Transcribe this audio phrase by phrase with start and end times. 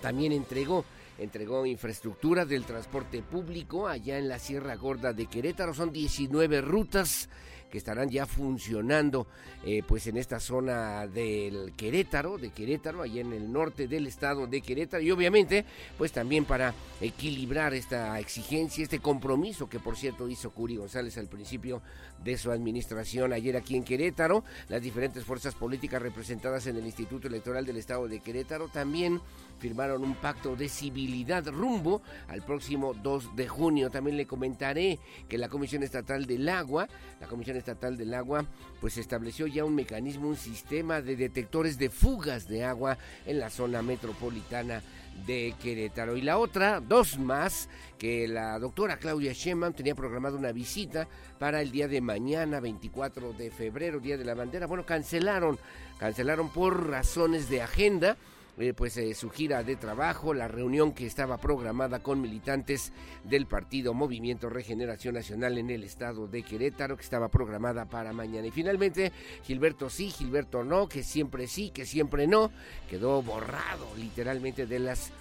[0.00, 0.84] también entregó
[1.18, 5.74] entregó infraestructura del transporte público allá en la Sierra Gorda de Querétaro.
[5.74, 7.28] Son 19 rutas
[7.72, 9.26] que estarán ya funcionando
[9.64, 14.46] eh, pues en esta zona del Querétaro, de Querétaro, allá en el norte del estado
[14.46, 15.64] de Querétaro y obviamente
[15.96, 21.28] pues también para equilibrar esta exigencia, este compromiso que por cierto hizo Curi González al
[21.28, 21.80] principio
[22.22, 27.26] de su administración ayer aquí en Querétaro, las diferentes fuerzas políticas representadas en el Instituto
[27.26, 29.18] Electoral del Estado de Querétaro también
[29.62, 33.90] firmaron un pacto de civilidad rumbo al próximo 2 de junio.
[33.90, 36.88] También le comentaré que la Comisión Estatal del Agua,
[37.20, 38.44] la Comisión Estatal del Agua,
[38.80, 43.50] pues estableció ya un mecanismo, un sistema de detectores de fugas de agua en la
[43.50, 44.82] zona metropolitana
[45.26, 46.16] de Querétaro.
[46.16, 47.68] Y la otra, dos más,
[47.98, 51.06] que la doctora Claudia Sheinbaum tenía programada una visita
[51.38, 54.66] para el día de mañana, 24 de febrero, Día de la Bandera.
[54.66, 55.58] Bueno, cancelaron,
[55.98, 58.16] cancelaron por razones de agenda.
[58.58, 62.92] Eh, pues eh, su gira de trabajo, la reunión que estaba programada con militantes
[63.24, 68.46] del partido Movimiento Regeneración Nacional en el estado de Querétaro, que estaba programada para mañana.
[68.46, 69.10] Y finalmente,
[69.44, 72.50] Gilberto sí, Gilberto no, que siempre sí, que siempre no,
[72.90, 75.12] quedó borrado literalmente de las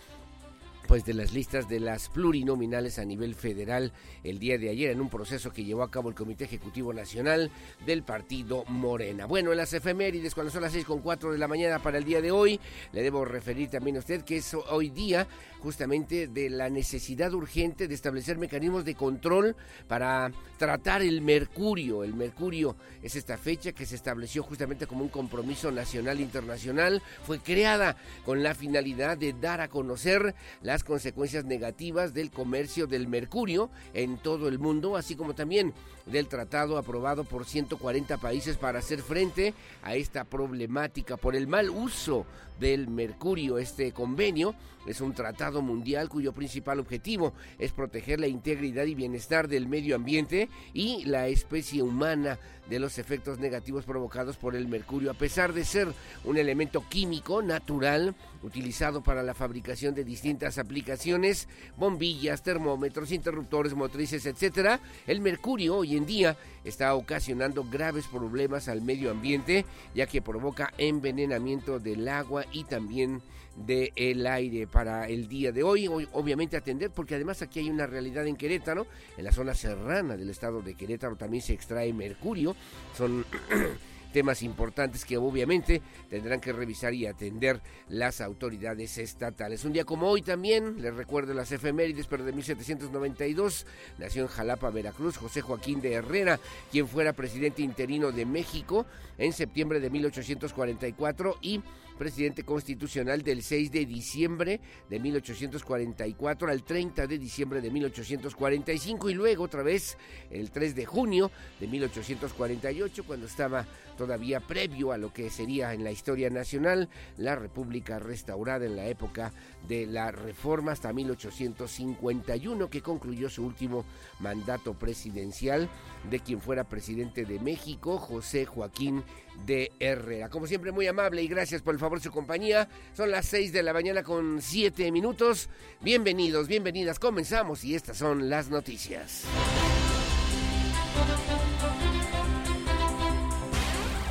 [0.91, 3.93] pues de las listas de las plurinominales a nivel federal
[4.25, 7.49] el día de ayer en un proceso que llevó a cabo el Comité Ejecutivo Nacional
[7.85, 9.25] del Partido Morena.
[9.25, 12.03] Bueno, en las efemérides, cuando son las 6 con 4 de la mañana para el
[12.03, 12.59] día de hoy,
[12.91, 15.29] le debo referir también a usted que es hoy día
[15.61, 19.55] justamente de la necesidad urgente de establecer mecanismos de control
[19.87, 22.03] para tratar el mercurio.
[22.03, 27.01] El mercurio es esta fecha que se estableció justamente como un compromiso nacional e internacional.
[27.23, 33.07] Fue creada con la finalidad de dar a conocer las consecuencias negativas del comercio del
[33.07, 35.73] mercurio en todo el mundo, así como también
[36.05, 41.69] del tratado aprobado por 140 países para hacer frente a esta problemática por el mal
[41.69, 42.25] uso
[42.59, 43.57] del mercurio.
[43.57, 44.55] Este convenio
[44.85, 49.95] es un tratado mundial cuyo principal objetivo es proteger la integridad y bienestar del medio
[49.95, 52.39] ambiente y la especie humana
[52.69, 55.11] de los efectos negativos provocados por el mercurio.
[55.11, 55.87] A pesar de ser
[56.23, 61.47] un elemento químico natural, utilizado para la fabricación de distintas aplicaciones,
[61.77, 64.79] bombillas, termómetros, interruptores motrices, etcétera.
[65.05, 70.73] El mercurio hoy en día está ocasionando graves problemas al medio ambiente, ya que provoca
[70.77, 73.21] envenenamiento del agua y también
[73.55, 75.87] del aire para el día de hoy.
[76.13, 80.29] Obviamente atender, porque además aquí hay una realidad en Querétaro, en la zona serrana del
[80.29, 82.55] estado de Querétaro también se extrae mercurio.
[82.97, 83.25] Son
[84.11, 89.63] temas importantes que obviamente tendrán que revisar y atender las autoridades estatales.
[89.65, 93.65] Un día como hoy también, les recuerdo las efemérides, pero de 1792
[93.97, 96.39] nació en Jalapa, Veracruz, José Joaquín de Herrera,
[96.71, 98.85] quien fuera presidente interino de México
[99.17, 101.61] en septiembre de 1844 y
[102.01, 104.59] presidente constitucional del 6 de diciembre
[104.89, 109.99] de 1844 al 30 de diciembre de 1845 y luego otra vez
[110.31, 113.67] el 3 de junio de 1848 cuando estaba
[113.99, 116.89] todavía previo a lo que sería en la historia nacional
[117.19, 119.31] la República restaurada en la época
[119.67, 123.85] de la Reforma hasta 1851 que concluyó su último
[124.19, 125.69] mandato presidencial
[126.09, 129.03] de quien fuera presidente de México, José Joaquín
[129.45, 130.29] de Herrera.
[130.29, 132.67] Como siempre, muy amable y gracias por el favor de su compañía.
[132.95, 135.49] Son las 6 de la mañana con 7 minutos.
[135.81, 136.99] Bienvenidos, bienvenidas.
[136.99, 139.23] Comenzamos y estas son las noticias.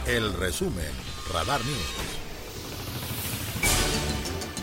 [0.06, 0.92] El resumen,
[1.32, 2.19] Radar News.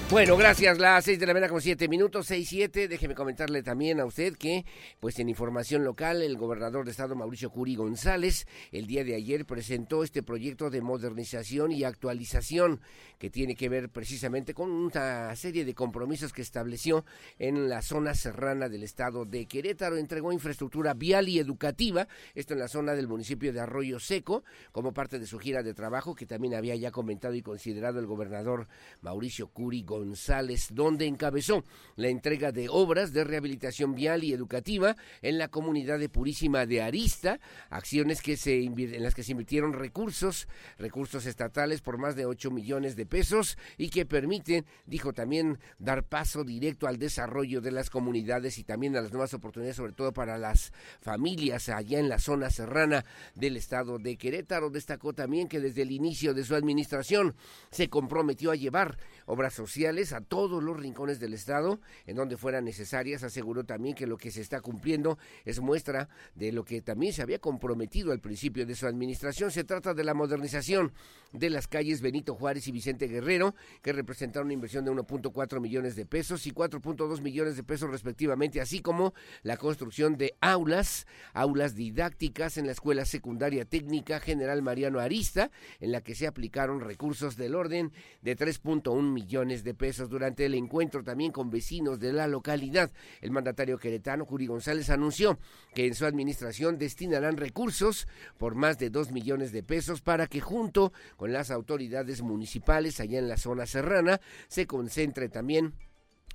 [0.10, 0.80] Bueno, gracias.
[0.80, 2.88] Las seis de la mañana con siete minutos, seis, siete.
[2.88, 4.64] Déjeme comentarle también a usted que,
[5.02, 9.46] pues en información local, el gobernador de Estado, Mauricio Curi González, el día de ayer
[9.46, 12.80] presentó este proyecto de modernización y actualización
[13.20, 17.04] que tiene que ver precisamente con una serie de compromisos que estableció
[17.38, 19.98] en la zona serrana del Estado de Querétaro.
[19.98, 24.94] Entregó infraestructura vial y educativa, esto en la zona del municipio de Arroyo Seco, como
[24.94, 28.70] parte de su gira de trabajo que también había ya comentado y considerado el gobernador
[29.02, 31.64] Mauricio Curi González González, donde encabezó
[31.96, 36.82] la entrega de obras de rehabilitación vial y educativa en la comunidad de Purísima de
[36.82, 37.40] Arista,
[37.70, 40.48] acciones que se en las que se invirtieron recursos,
[40.78, 46.04] recursos estatales por más de 8 millones de pesos y que permiten, dijo también, dar
[46.04, 50.14] paso directo al desarrollo de las comunidades y también a las nuevas oportunidades, sobre todo
[50.14, 50.72] para las
[51.02, 53.04] familias allá en la zona serrana
[53.36, 54.70] del estado de Querétaro.
[54.70, 57.36] Destacó también que desde el inicio de su administración
[57.72, 62.66] se comprometió a llevar obras sociales a todos los rincones del Estado en donde fueran
[62.66, 63.24] necesarias.
[63.24, 67.22] Aseguró también que lo que se está cumpliendo es muestra de lo que también se
[67.22, 69.50] había comprometido al principio de su administración.
[69.50, 70.92] Se trata de la modernización
[71.32, 75.96] de las calles Benito Juárez y Vicente Guerrero, que representaron una inversión de 1.4 millones
[75.96, 79.14] de pesos y 4.2 millones de pesos respectivamente, así como
[79.44, 85.50] la construcción de aulas, aulas didácticas en la Escuela Secundaria Técnica General Mariano Arista,
[85.80, 90.56] en la que se aplicaron recursos del orden de 3.1 millones de pesos durante el
[90.56, 92.92] encuentro también con vecinos de la localidad.
[93.22, 95.38] El mandatario queretano, Curi González, anunció
[95.74, 98.08] que en su administración destinarán recursos
[98.38, 103.20] por más de dos millones de pesos para que junto con las autoridades municipales allá
[103.20, 105.74] en la zona serrana se concentre también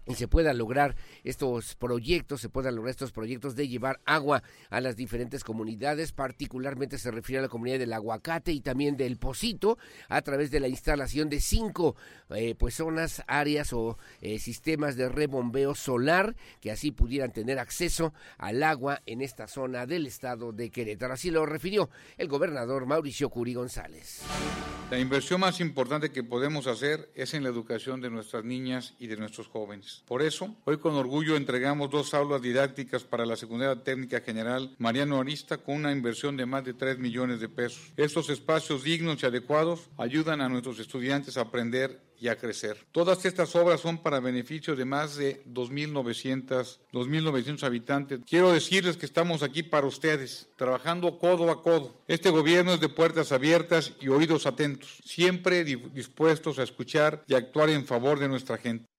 [0.07, 4.81] y se pueda lograr estos proyectos, se puedan lograr estos proyectos de llevar agua a
[4.81, 9.79] las diferentes comunidades, particularmente se refiere a la comunidad del Aguacate y también del Pocito,
[10.09, 11.97] a través de la instalación de cinco
[12.31, 18.13] eh, pues zonas, áreas o eh, sistemas de rebombeo solar que así pudieran tener acceso
[18.39, 21.15] al agua en esta zona del estado de Querétaro.
[21.15, 24.23] Así lo refirió el gobernador Mauricio Curi González.
[24.91, 29.07] La inversión más importante que podemos hacer es en la educación de nuestras niñas y
[29.07, 29.82] de nuestros jóvenes.
[30.07, 35.21] Por eso, hoy con orgullo entregamos dos aulas didácticas para la Secundaria Técnica General Mariano
[35.21, 37.93] Arista con una inversión de más de 3 millones de pesos.
[37.97, 42.77] Estos espacios dignos y adecuados ayudan a nuestros estudiantes a aprender y a crecer.
[42.93, 48.21] Todas estas obras son para beneficio de más de 2.900, 2.900 habitantes.
[48.29, 51.97] Quiero decirles que estamos aquí para ustedes, trabajando codo a codo.
[52.07, 57.71] Este gobierno es de puertas abiertas y oídos atentos, siempre dispuestos a escuchar y actuar
[57.71, 58.92] en favor de nuestra gente.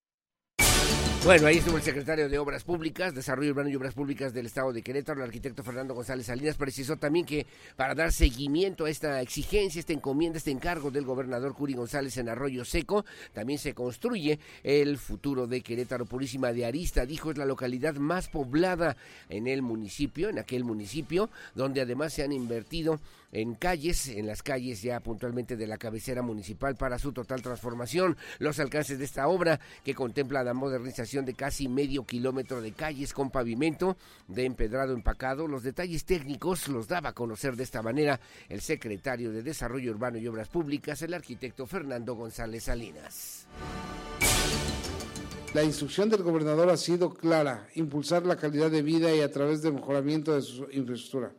[1.25, 4.73] Bueno, ahí estuvo el secretario de Obras Públicas, Desarrollo Urbano y Obras Públicas del Estado
[4.73, 9.21] de Querétaro, el arquitecto Fernando González Salinas, precisó también que para dar seguimiento a esta
[9.21, 14.37] exigencia, esta encomienda, este encargo del gobernador Curi González en Arroyo Seco, también se construye
[14.63, 16.05] el futuro de Querétaro.
[16.05, 18.97] Purísima de Arista, dijo es la localidad más poblada
[19.29, 22.99] en el municipio, en aquel municipio, donde además se han invertido
[23.33, 28.15] en calles, en las calles ya puntualmente de la cabecera municipal para su total transformación.
[28.39, 33.11] Los alcances de esta obra que contempla la modernización de casi medio kilómetro de calles
[33.11, 33.97] con pavimento
[34.27, 35.47] de empedrado empacado.
[35.47, 40.19] Los detalles técnicos los daba a conocer de esta manera el secretario de Desarrollo Urbano
[40.19, 43.47] y Obras Públicas, el arquitecto Fernando González Salinas.
[45.55, 49.61] La instrucción del gobernador ha sido clara, impulsar la calidad de vida y a través
[49.61, 51.31] del mejoramiento de su infraestructura.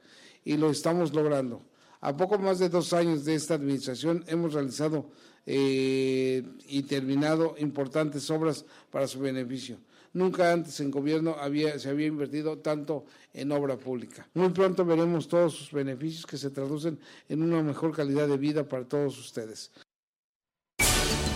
[0.44, 1.62] Y lo estamos logrando.
[2.04, 5.06] A poco más de dos años de esta administración hemos realizado
[5.46, 9.78] eh, y terminado importantes obras para su beneficio.
[10.12, 14.28] Nunca antes en gobierno había, se había invertido tanto en obra pública.
[14.34, 18.68] Muy pronto veremos todos sus beneficios que se traducen en una mejor calidad de vida
[18.68, 19.70] para todos ustedes.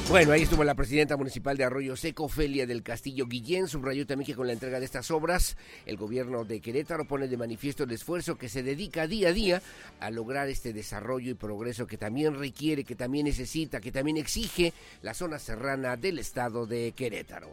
[0.09, 4.25] Bueno, ahí estuvo la presidenta municipal de Arroyo Seco, Ofelia del Castillo Guillén, subrayó también
[4.25, 7.91] que con la entrega de estas obras, el gobierno de Querétaro pone de manifiesto el
[7.91, 9.63] esfuerzo que se dedica día a día
[10.01, 14.73] a lograr este desarrollo y progreso que también requiere, que también necesita, que también exige
[15.03, 17.51] la zona serrana del estado de Querétaro.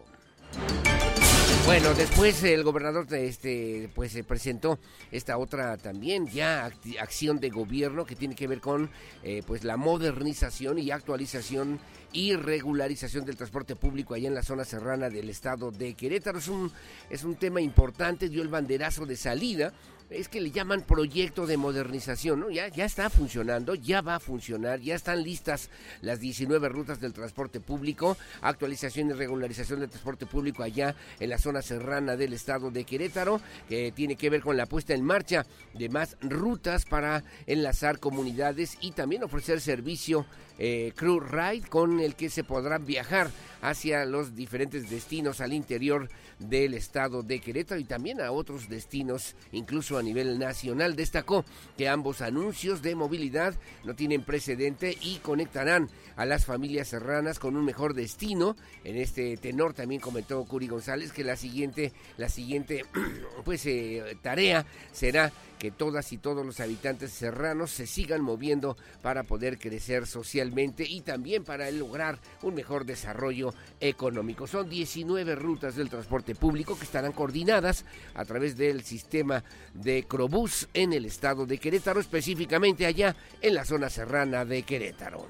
[1.65, 4.77] Bueno, después el gobernador este pues se presentó
[5.12, 8.91] esta otra también ya acción de gobierno que tiene que ver con
[9.24, 11.79] eh, pues la modernización y actualización
[12.13, 16.38] y regularización del transporte público allá en la zona serrana del estado de Querétaro.
[16.38, 16.72] Es un,
[17.10, 19.74] es un tema importante, dio el banderazo de salida
[20.10, 22.50] es que le llaman proyecto de modernización, ¿no?
[22.50, 25.70] Ya, ya está funcionando, ya va a funcionar, ya están listas
[26.02, 31.38] las 19 rutas del transporte público, actualización y regularización del transporte público allá en la
[31.38, 35.46] zona serrana del estado de Querétaro, que tiene que ver con la puesta en marcha
[35.74, 40.26] de más rutas para enlazar comunidades y también ofrecer servicio
[40.58, 43.30] eh, Crew Ride con el que se podrán viajar
[43.62, 46.10] hacia los diferentes destinos al interior
[46.40, 50.96] del estado de Querétaro y también a otros destinos, incluso a nivel nacional.
[50.96, 51.46] Destacó
[51.78, 57.56] que ambos anuncios de movilidad no tienen precedente y conectarán a las familias serranas con
[57.56, 58.56] un mejor destino.
[58.84, 62.86] En este tenor también comentó Curi González que la siguiente, la siguiente
[63.46, 69.24] pues eh, tarea será que todas y todos los habitantes serranos se sigan moviendo para
[69.24, 74.48] poder crecer socialmente y también para lograr un mejor desarrollo económico.
[74.48, 79.44] Son 19 rutas del transporte público que estarán coordinadas a través del sistema
[79.74, 85.28] de Crobús en el estado de Querétaro, específicamente allá en la zona serrana de Querétaro.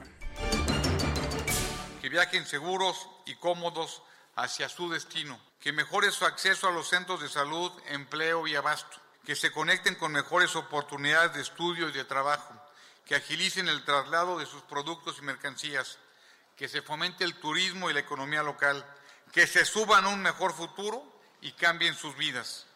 [2.02, 4.04] Que viajen seguros y cómodos
[4.36, 9.05] hacia su destino, que mejore su acceso a los centros de salud, empleo y abasto
[9.26, 12.54] que se conecten con mejores oportunidades de estudio y de trabajo,
[13.06, 15.98] que agilicen el traslado de sus productos y mercancías,
[16.56, 18.86] que se fomente el turismo y la economía local,
[19.32, 21.04] que se suban a un mejor futuro
[21.42, 22.68] y cambien sus vidas.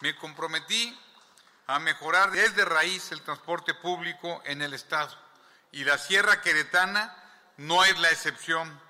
[0.00, 0.98] Me comprometí
[1.66, 5.16] a mejorar desde raíz el transporte público en el Estado
[5.72, 7.14] y la Sierra Queretana
[7.56, 8.80] no es la excepción.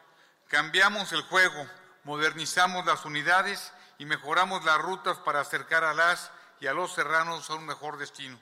[0.49, 1.67] Cambiamos el juego,
[2.05, 7.51] modernizamos las unidades y mejoramos las rutas para acercar a las y a los serranos
[7.51, 8.39] a un mejor destino.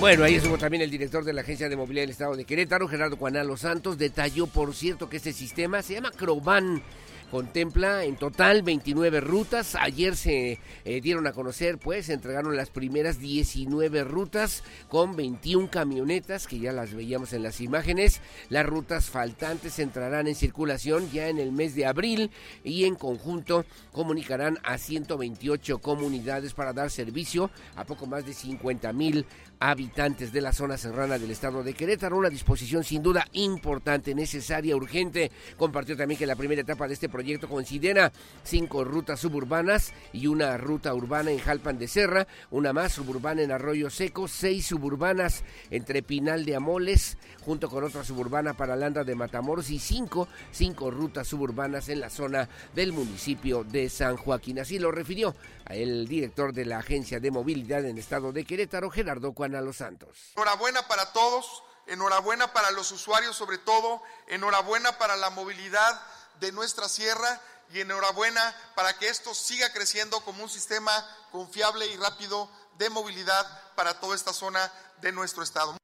[0.00, 2.86] Bueno, ahí estuvo también el director de la Agencia de Movilidad del Estado de Querétaro,
[2.86, 6.84] Gerardo Juanalo Santos, detalló, por cierto, que este sistema se llama Croban
[7.30, 9.74] contempla en total 29 rutas.
[9.74, 16.46] Ayer se eh, dieron a conocer, pues, entregaron las primeras 19 rutas con 21 camionetas
[16.46, 18.20] que ya las veíamos en las imágenes.
[18.48, 22.30] Las rutas faltantes entrarán en circulación ya en el mes de abril
[22.64, 28.92] y en conjunto comunicarán a 128 comunidades para dar servicio a poco más de 50
[28.92, 29.26] mil
[29.60, 32.16] habitantes de la zona serrana del estado de Querétaro.
[32.16, 35.30] Una disposición sin duda importante, necesaria, urgente.
[35.56, 38.12] Compartió también que la primera etapa de este proyecto considera
[38.44, 43.52] cinco rutas suburbanas y una ruta urbana en Jalpan de Serra, una más suburbana en
[43.52, 49.14] Arroyo Seco, seis suburbanas entre Pinal de Amoles, junto con otra suburbana para Landa de
[49.14, 54.58] Matamoros y cinco, cinco rutas suburbanas en la zona del municipio de San Joaquín.
[54.58, 55.34] Así lo refirió
[55.66, 60.32] el director de la Agencia de Movilidad en estado de Querétaro, Gerardo Juana Los Santos.
[60.36, 66.00] Enhorabuena para todos, enhorabuena para los usuarios sobre todo, enhorabuena para la movilidad
[66.40, 67.40] de nuestra sierra
[67.72, 70.92] y enhorabuena para que esto siga creciendo como un sistema
[71.32, 75.76] confiable y rápido de movilidad para toda esta zona de nuestro estado.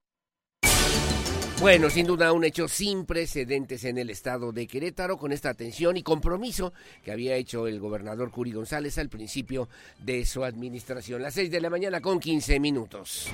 [1.60, 5.96] Bueno, sin duda un hecho sin precedentes en el estado de Querétaro con esta atención
[5.96, 9.68] y compromiso que había hecho el gobernador Curi González al principio
[9.98, 11.22] de su administración.
[11.22, 13.30] Las seis de la mañana con 15 minutos.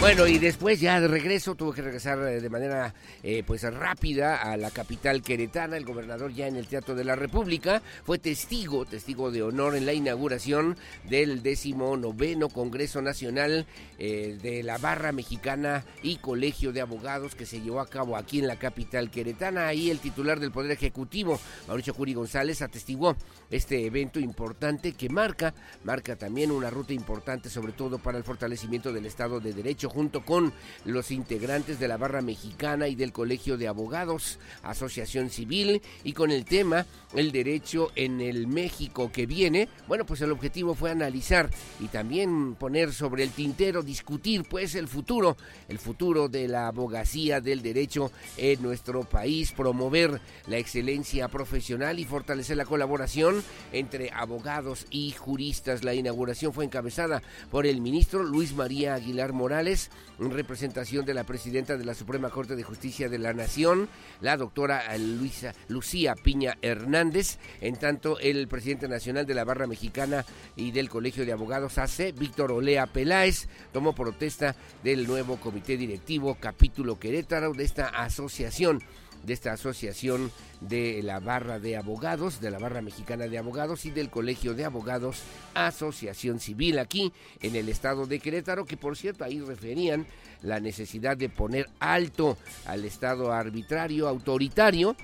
[0.00, 4.36] Bueno, y después ya de regreso, tuvo que regresar eh, de manera eh, pues rápida
[4.36, 5.76] a la capital queretana.
[5.76, 9.86] El gobernador ya en el Teatro de la República fue testigo, testigo de honor en
[9.86, 10.76] la inauguración
[11.10, 13.66] del décimo noveno Congreso Nacional
[13.98, 18.38] eh, de la Barra Mexicana y Colegio de Abogados que se llevó a cabo aquí
[18.38, 19.66] en la capital queretana.
[19.66, 23.16] Ahí el titular del Poder Ejecutivo, Mauricio Curi González, atestiguó
[23.50, 28.92] este evento importante que marca, marca también una ruta importante sobre todo para el fortalecimiento
[28.92, 30.52] del Estado de Derecho junto con
[30.84, 36.30] los integrantes de la barra mexicana y del Colegio de Abogados, Asociación Civil y con
[36.30, 39.68] el tema el derecho en el México que viene.
[39.86, 41.50] Bueno, pues el objetivo fue analizar
[41.80, 45.36] y también poner sobre el tintero, discutir pues el futuro,
[45.68, 52.04] el futuro de la abogacía del derecho en nuestro país, promover la excelencia profesional y
[52.04, 53.37] fortalecer la colaboración
[53.72, 55.84] entre abogados y juristas.
[55.84, 61.24] La inauguración fue encabezada por el ministro Luis María Aguilar Morales, en representación de la
[61.24, 63.88] presidenta de la Suprema Corte de Justicia de la Nación,
[64.20, 70.24] la doctora Luisa, Lucía Piña Hernández, en tanto el presidente nacional de la Barra Mexicana
[70.56, 76.36] y del Colegio de Abogados AC, Víctor Olea Peláez, tomó protesta del nuevo comité directivo
[76.40, 78.80] capítulo Querétaro de esta asociación
[79.24, 83.90] de esta asociación de la barra de abogados, de la barra mexicana de abogados y
[83.90, 85.22] del Colegio de Abogados
[85.54, 90.06] Asociación Civil aquí en el estado de Querétaro, que por cierto ahí referían
[90.42, 94.96] la necesidad de poner alto al estado arbitrario, autoritario,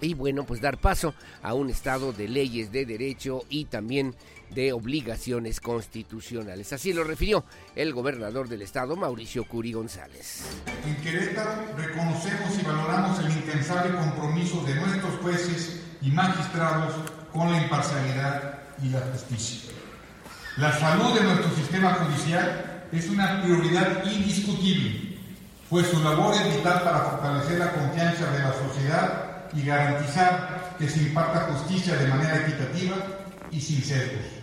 [0.00, 4.14] y bueno, pues dar paso a un estado de leyes, de derecho y también
[4.54, 6.72] de obligaciones constitucionales.
[6.72, 7.44] Así lo refirió
[7.76, 10.44] el gobernador del estado, Mauricio Curi González.
[10.86, 16.94] En Querétaro reconocemos y valoramos el incansable compromiso de nuestros jueces y magistrados
[17.32, 19.70] con la imparcialidad y la justicia.
[20.56, 25.16] La salud de nuestro sistema judicial es una prioridad indiscutible,
[25.68, 30.88] pues su labor es vital para fortalecer la confianza de la sociedad y garantizar que
[30.88, 32.96] se imparta justicia de manera equitativa
[33.50, 34.39] y sin sesgos.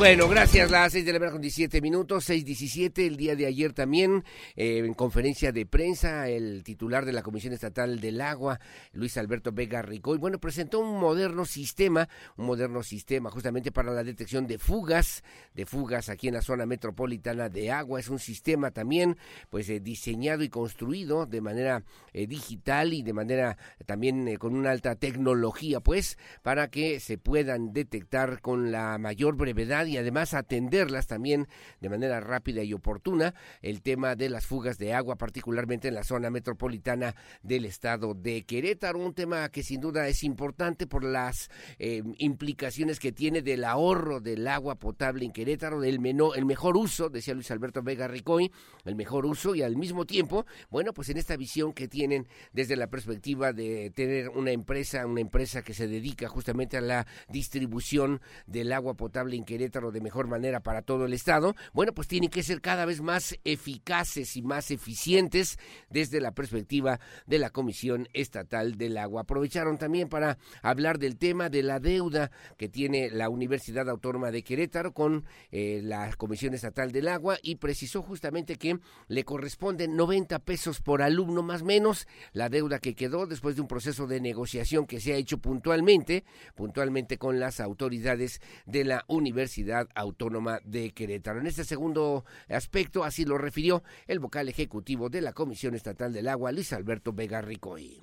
[0.00, 0.70] Bueno, gracias.
[0.70, 3.06] Las 6 de la mañana con 17 minutos, 6.17.
[3.06, 4.24] El día de ayer también,
[4.56, 8.58] eh, en conferencia de prensa, el titular de la Comisión Estatal del Agua,
[8.94, 14.02] Luis Alberto Vega Ricoy, bueno, presentó un moderno sistema, un moderno sistema justamente para la
[14.02, 18.00] detección de fugas, de fugas aquí en la zona metropolitana de agua.
[18.00, 19.18] Es un sistema también,
[19.50, 24.70] pues, eh, diseñado y construido de manera eh, digital y de manera también con una
[24.70, 31.06] alta tecnología, pues, para que se puedan detectar con la mayor brevedad y además atenderlas
[31.06, 31.48] también
[31.80, 36.04] de manera rápida y oportuna el tema de las fugas de agua, particularmente en la
[36.04, 41.50] zona metropolitana del estado de Querétaro, un tema que sin duda es importante por las
[41.78, 46.76] eh, implicaciones que tiene del ahorro del agua potable en Querétaro, del menor, el mejor
[46.76, 48.50] uso, decía Luis Alberto Vega Ricoy,
[48.84, 52.76] el mejor uso y al mismo tiempo, bueno, pues en esta visión que tienen desde
[52.76, 58.20] la perspectiva de tener una empresa, una empresa que se dedica justamente a la distribución
[58.46, 62.28] del agua potable en Querétaro, de mejor manera para todo el Estado, bueno, pues tienen
[62.28, 68.06] que ser cada vez más eficaces y más eficientes desde la perspectiva de la Comisión
[68.12, 69.22] Estatal del Agua.
[69.22, 74.42] Aprovecharon también para hablar del tema de la deuda que tiene la Universidad Autónoma de
[74.42, 80.38] Querétaro con eh, la Comisión Estatal del Agua y precisó justamente que le corresponden 90
[80.40, 84.86] pesos por alumno más menos la deuda que quedó después de un proceso de negociación
[84.86, 91.40] que se ha hecho puntualmente, puntualmente con las autoridades de la Universidad Autónoma de Querétaro.
[91.40, 96.28] En este segundo aspecto, así lo refirió el vocal ejecutivo de la Comisión Estatal del
[96.28, 98.02] Agua, Luis Alberto Vega Ricoy.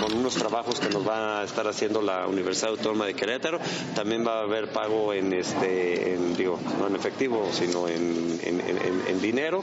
[0.00, 3.60] con unos trabajos que nos va a estar haciendo la Universidad Autónoma de Querétaro.
[3.94, 9.62] También va a haber pago en este, digo, no en efectivo, sino en, en, dinero.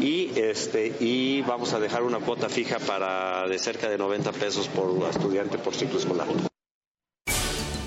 [0.00, 4.68] Y este, y vamos a dejar una cuota fija para de cerca de 90 pesos
[4.68, 6.51] por estudiante por ciclo escolar.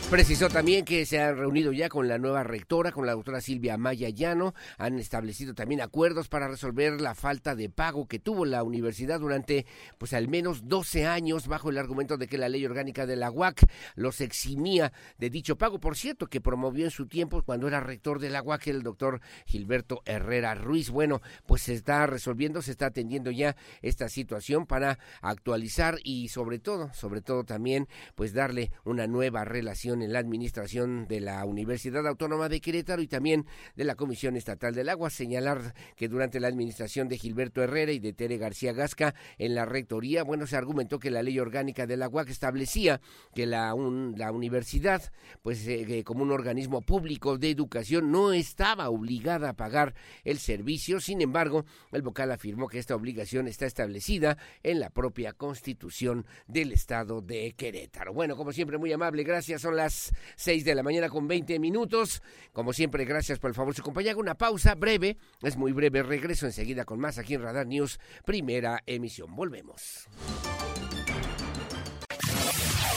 [0.09, 3.75] Precisó también que se han reunido ya con la nueva rectora, con la doctora Silvia
[3.75, 4.53] Maya Llano.
[4.77, 9.65] Han establecido también acuerdos para resolver la falta de pago que tuvo la universidad durante,
[9.97, 13.31] pues al menos 12 años, bajo el argumento de que la ley orgánica de la
[13.31, 13.65] UAC
[13.95, 15.79] los eximía de dicho pago.
[15.79, 19.21] Por cierto, que promovió en su tiempo, cuando era rector de la UAC, el doctor
[19.47, 20.91] Gilberto Herrera Ruiz.
[20.91, 26.59] Bueno, pues se está resolviendo, se está atendiendo ya esta situación para actualizar y sobre
[26.59, 32.07] todo, sobre todo también, pues darle una nueva relación en la administración de la Universidad
[32.07, 35.09] Autónoma de Querétaro y también de la Comisión Estatal del Agua.
[35.09, 39.65] Señalar que durante la administración de Gilberto Herrera y de Tere García Gasca en la
[39.65, 43.01] rectoría, bueno, se argumentó que la ley orgánica del agua que establecía
[43.33, 43.75] que la,
[44.15, 49.95] la universidad, pues eh, como un organismo público de educación, no estaba obligada a pagar
[50.23, 50.99] el servicio.
[50.99, 56.71] Sin embargo, el vocal afirmó que esta obligación está establecida en la propia constitución del
[56.71, 58.13] Estado de Querétaro.
[58.13, 59.61] Bueno, como siempre, muy amable, gracias.
[59.61, 62.21] Son las 6 de la mañana con 20 minutos.
[62.53, 64.15] Como siempre, gracias por el favor su compañía.
[64.15, 66.03] Una pausa breve, es muy breve.
[66.03, 69.35] Regreso enseguida con más aquí en Radar News, primera emisión.
[69.35, 70.07] Volvemos.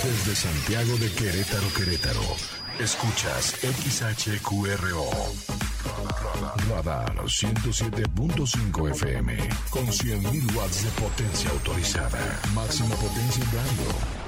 [0.03, 2.22] Desde Santiago de Querétaro, Querétaro.
[2.79, 5.11] Escuchas XHQRO.
[6.68, 9.37] Radar 107.5 FM
[9.70, 12.40] con 100.000 watts de potencia autorizada.
[12.55, 14.28] Máxima potencia en radio.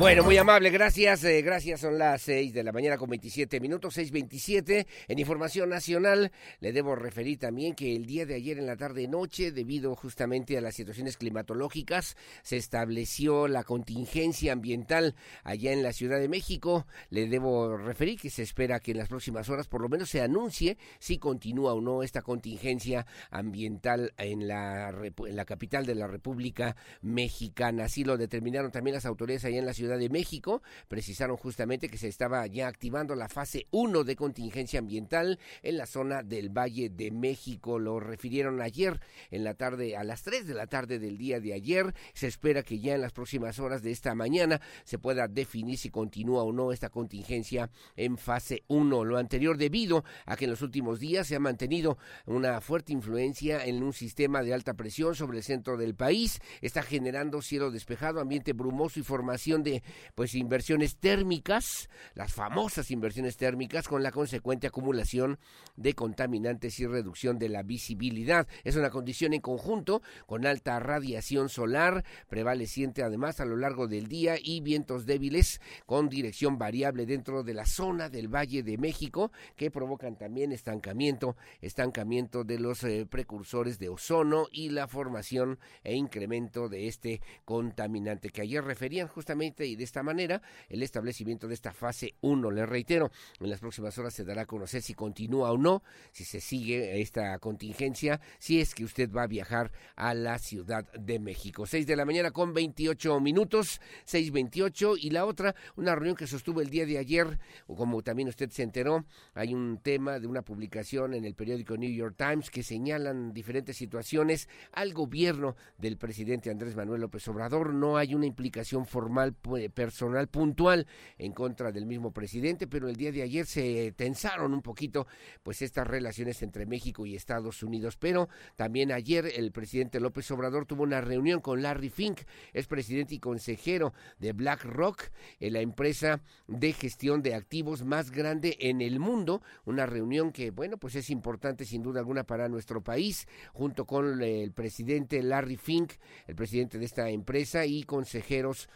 [0.00, 1.24] Bueno, muy amable, gracias.
[1.24, 4.86] Eh, gracias, son las 6 de la mañana con 27 minutos, 6.27.
[5.08, 9.52] En Información Nacional le debo referir también que el día de ayer en la tarde-noche,
[9.52, 16.18] debido justamente a las situaciones climatológicas, se estableció la contingencia ambiental allá en la Ciudad
[16.18, 16.86] de México.
[17.10, 20.22] Le debo referir que se espera que en las próximas horas por lo menos se
[20.22, 26.06] anuncie si continúa o no esta contingencia ambiental en la, en la capital de la
[26.06, 27.84] República Mexicana.
[27.84, 31.98] Así lo determinaron también las autoridades allá en la Ciudad de México precisaron justamente que
[31.98, 36.90] se estaba ya activando la fase 1 de contingencia ambiental en la zona del Valle
[36.90, 37.78] de México.
[37.78, 39.00] Lo refirieron ayer
[39.30, 41.94] en la tarde, a las 3 de la tarde del día de ayer.
[42.14, 45.90] Se espera que ya en las próximas horas de esta mañana se pueda definir si
[45.90, 49.04] continúa o no esta contingencia en fase 1.
[49.04, 53.64] Lo anterior debido a que en los últimos días se ha mantenido una fuerte influencia
[53.64, 56.40] en un sistema de alta presión sobre el centro del país.
[56.60, 59.79] Está generando cielo despejado, ambiente brumoso y formación de
[60.14, 65.38] pues inversiones térmicas, las famosas inversiones térmicas con la consecuente acumulación
[65.76, 68.46] de contaminantes y reducción de la visibilidad.
[68.64, 74.08] Es una condición en conjunto con alta radiación solar prevaleciente además a lo largo del
[74.08, 79.32] día y vientos débiles con dirección variable dentro de la zona del Valle de México
[79.56, 85.94] que provocan también estancamiento, estancamiento de los eh, precursores de ozono y la formación e
[85.94, 91.54] incremento de este contaminante que ayer referían justamente y de esta manera el establecimiento de
[91.54, 92.50] esta fase 1.
[92.50, 96.24] Le reitero, en las próximas horas se dará a conocer si continúa o no, si
[96.24, 101.18] se sigue esta contingencia, si es que usted va a viajar a la Ciudad de
[101.18, 101.66] México.
[101.66, 106.60] 6 de la mañana con 28 minutos, 6.28 y la otra, una reunión que sostuvo
[106.60, 110.42] el día de ayer, o como también usted se enteró, hay un tema de una
[110.42, 116.50] publicación en el periódico New York Times que señalan diferentes situaciones al gobierno del presidente
[116.50, 117.74] Andrés Manuel López Obrador.
[117.74, 119.34] No hay una implicación formal
[119.72, 120.86] personal puntual
[121.18, 125.06] en contra del mismo presidente, pero el día de ayer se tensaron un poquito
[125.42, 130.66] pues estas relaciones entre México y Estados Unidos, pero también ayer el presidente López Obrador
[130.66, 132.20] tuvo una reunión con Larry Fink,
[132.52, 135.10] es presidente y consejero de BlackRock,
[135.40, 140.76] la empresa de gestión de activos más grande en el mundo, una reunión que bueno,
[140.78, 145.92] pues es importante sin duda alguna para nuestro país, junto con el presidente Larry Fink,
[146.26, 148.68] el presidente de esta empresa y consejeros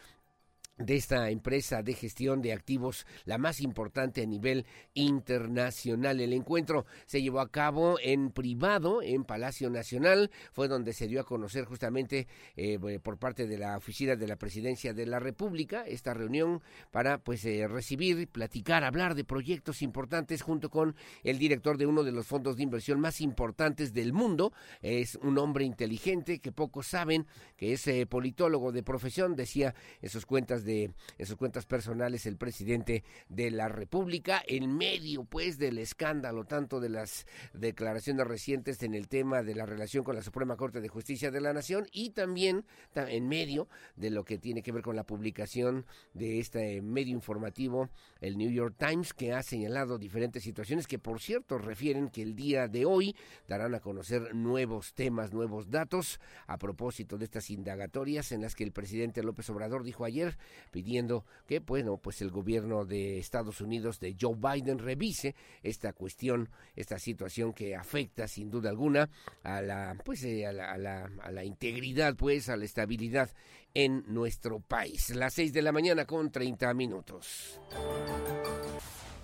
[0.77, 6.19] de esta empresa de gestión de activos, la más importante a nivel internacional.
[6.19, 11.21] El encuentro se llevó a cabo en privado, en Palacio Nacional, fue donde se dio
[11.21, 15.85] a conocer justamente eh, por parte de la oficina de la Presidencia de la República
[15.87, 16.61] esta reunión
[16.91, 22.03] para pues eh, recibir, platicar, hablar de proyectos importantes junto con el director de uno
[22.03, 24.51] de los fondos de inversión más importantes del mundo.
[24.81, 30.09] Es un hombre inteligente que pocos saben, que es eh, politólogo de profesión, decía en
[30.09, 35.57] sus cuentas de en sus cuentas personales el presidente de la República en medio pues
[35.57, 40.23] del escándalo tanto de las declaraciones recientes en el tema de la relación con la
[40.23, 44.61] Suprema Corte de Justicia de la Nación y también en medio de lo que tiene
[44.61, 49.43] que ver con la publicación de este medio informativo el New York Times que ha
[49.43, 53.15] señalado diferentes situaciones que por cierto refieren que el día de hoy
[53.47, 58.63] darán a conocer nuevos temas, nuevos datos a propósito de estas indagatorias en las que
[58.63, 60.37] el presidente López Obrador dijo ayer
[60.71, 66.99] pidiendo que, pues el gobierno de Estados Unidos de Joe Biden revise esta cuestión, esta
[66.99, 69.09] situación que afecta sin duda alguna
[69.43, 70.73] a la, pues, eh, a, la,
[71.21, 73.31] a, la, integridad, pues, a la estabilidad
[73.73, 75.09] en nuestro país.
[75.15, 77.59] Las seis de la mañana con 30 minutos.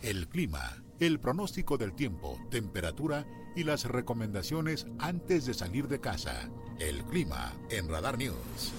[0.02, 6.50] El clima, el pronóstico del tiempo, temperatura y las recomendaciones antes de salir de casa.
[6.80, 8.74] El clima en Radar News.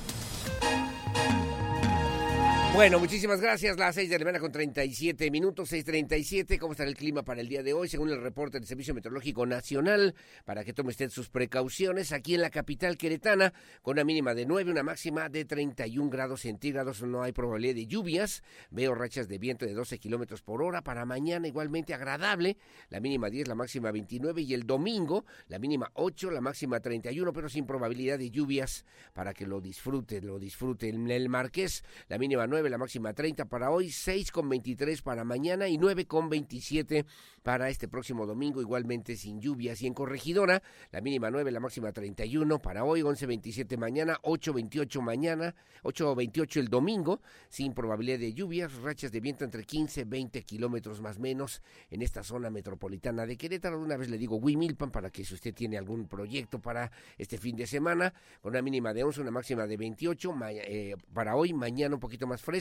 [2.74, 3.76] Bueno, muchísimas gracias.
[3.76, 6.58] Las 6 de la mañana con 37 minutos, 6.37.
[6.58, 7.86] ¿Cómo está el clima para el día de hoy?
[7.86, 10.14] Según el reporte del Servicio Meteorológico Nacional,
[10.46, 14.46] para que tome usted sus precauciones, aquí en la capital queretana, con una mínima de
[14.46, 18.42] 9, una máxima de 31 grados centígrados, no hay probabilidad de lluvias.
[18.70, 20.80] Veo rachas de viento de 12 kilómetros por hora.
[20.80, 22.56] Para mañana, igualmente agradable,
[22.88, 24.40] la mínima 10, la máxima 29.
[24.40, 29.34] Y el domingo, la mínima 8, la máxima 31, pero sin probabilidad de lluvias, para
[29.34, 30.88] que lo disfrute, lo disfrute.
[30.88, 35.24] En el Marqués, la mínima 9 la máxima 30 para hoy, 6 con 23 para
[35.24, 37.04] mañana y 9 con 27
[37.42, 39.82] para este próximo domingo, igualmente sin lluvias.
[39.82, 44.52] Y en Corregidora, la mínima 9, la máxima 31 para hoy, 11 27 mañana, 8
[44.52, 50.04] 28 mañana, 8 28 el domingo, sin probabilidad de lluvias, rachas de viento entre 15
[50.04, 53.80] 20 kilómetros más menos en esta zona metropolitana de Querétaro.
[53.80, 57.56] Una vez le digo Wimilpan para que si usted tiene algún proyecto para este fin
[57.56, 61.94] de semana, con una mínima de 11, una máxima de 28, eh, para hoy, mañana
[61.94, 62.51] un poquito más fresco,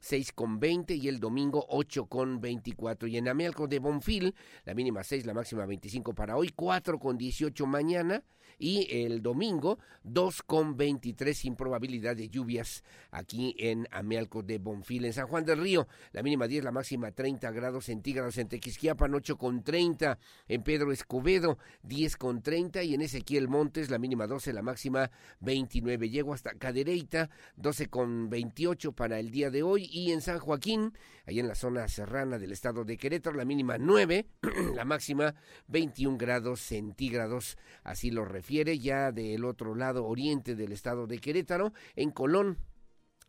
[0.00, 3.08] 6 con 20 y el domingo 8 con 24.
[3.08, 7.18] Y en Amelco de Bonfil, la mínima 6, la máxima 25 para hoy, 4 con
[7.18, 8.22] 18 mañana
[8.58, 15.04] y el domingo 2 con 23 sin probabilidad de lluvias aquí en Amealco de Bonfil.
[15.04, 18.36] En San Juan del Río, la mínima 10, la máxima 30 grados centígrados.
[18.38, 20.18] En Tequisquiapan, 8 con 30.
[20.48, 22.82] En Pedro Escobedo, 10 con 30.
[22.82, 26.10] Y en Ezequiel Montes, la mínima 12, la máxima 29.
[26.10, 29.88] Llego hasta Cadereyta, 12 con 28 para el día de hoy.
[29.92, 30.94] Y en San Joaquín,
[31.26, 34.26] ahí en la zona serrana del estado de Querétaro, la mínima 9,
[34.74, 35.34] la máxima
[35.68, 37.56] 21 grados centígrados.
[37.84, 42.58] Así lo refiero ya del otro lado oriente del estado de Querétaro, en Colón,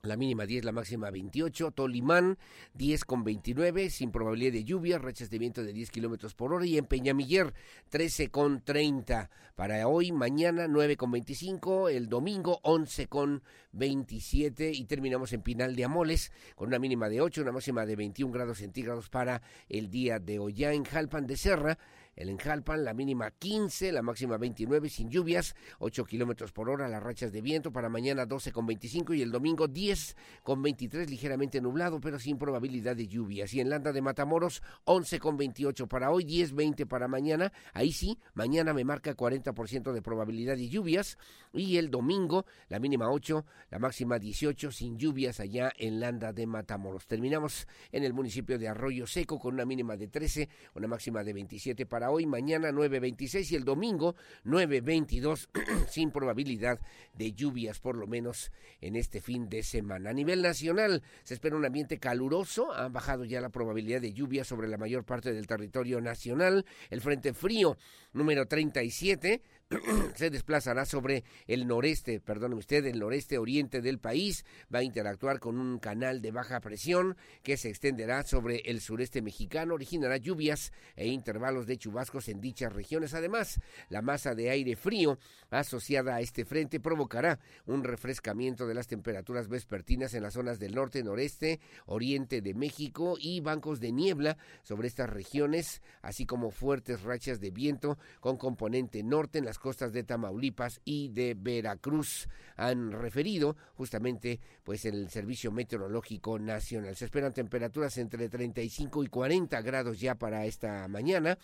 [0.02, 1.72] la mínima 10, la máxima 28.
[1.72, 2.38] Tolimán,
[2.74, 6.66] 10 con 29, sin probabilidad de lluvia, rachas de viento de 10 kilómetros por hora.
[6.66, 7.54] Y en Peñamiller,
[7.90, 9.30] 13 con 30.
[9.56, 11.90] Para hoy, mañana, 9 con 25.
[11.90, 14.72] El domingo, 11 con 27.
[14.72, 18.32] Y terminamos en Pinal de Amoles, con una mínima de 8, una máxima de 21
[18.34, 20.54] grados centígrados para el día de hoy.
[20.54, 21.78] Ya en Jalpan de Serra,
[22.20, 27.02] el Enjalpan, la mínima 15, la máxima 29, sin lluvias, 8 kilómetros por hora, las
[27.02, 27.72] rachas de viento.
[27.72, 32.38] Para mañana 12 con 25 y el domingo 10 con 23, ligeramente nublado, pero sin
[32.38, 33.54] probabilidad de lluvias.
[33.54, 37.54] Y en Landa de Matamoros, 11 con 28 para hoy, 10, 20 para mañana.
[37.72, 41.18] Ahí sí, mañana me marca 40% de probabilidad de lluvias.
[41.54, 46.46] Y el domingo, la mínima 8, la máxima 18, sin lluvias allá en Landa de
[46.46, 47.08] Matamoros.
[47.08, 51.32] Terminamos en el municipio de Arroyo Seco con una mínima de 13, una máxima de
[51.32, 55.48] 27 para hoy, mañana 9.26 y el domingo 9.22
[55.90, 56.80] sin probabilidad
[57.14, 60.10] de lluvias por lo menos en este fin de semana.
[60.10, 64.44] A nivel nacional se espera un ambiente caluroso, ha bajado ya la probabilidad de lluvia
[64.44, 66.66] sobre la mayor parte del territorio nacional.
[66.90, 67.78] El Frente Frío
[68.14, 69.42] número 37
[70.16, 75.40] se desplazará sobre el noreste, perdón usted, el noreste oriente del país, va a interactuar
[75.40, 80.74] con un canal de baja presión que se extenderá sobre el sureste mexicano, originará lluvias
[80.96, 83.14] e intervalos de chubascos en dichas regiones.
[83.14, 85.20] Además, la masa de aire frío
[85.52, 90.74] asociada a este frente provocará un refrescamiento de las temperaturas vespertinas en las zonas del
[90.74, 97.04] norte, noreste, oriente de México y bancos de niebla sobre estas regiones, así como fuertes
[97.04, 102.28] rachas de viento con componente norte en las costas de Tamaulipas y de Veracruz.
[102.56, 106.96] Han referido justamente pues el Servicio Meteorológico Nacional.
[106.96, 111.38] Se esperan temperaturas entre 35 y 40 grados ya para esta mañana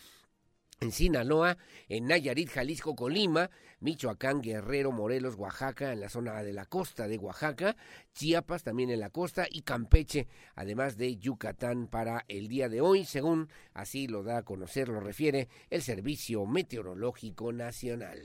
[0.79, 1.57] en Sinaloa,
[1.87, 7.17] en Nayarit, Jalisco, Colima, Michoacán, Guerrero, Morelos, Oaxaca, en la zona de la costa de
[7.17, 7.75] Oaxaca,
[8.13, 13.05] Chiapas también en la costa y Campeche, además de Yucatán para el día de hoy,
[13.05, 18.19] según así lo da a conocer, lo refiere el Servicio Meteorológico Nacional.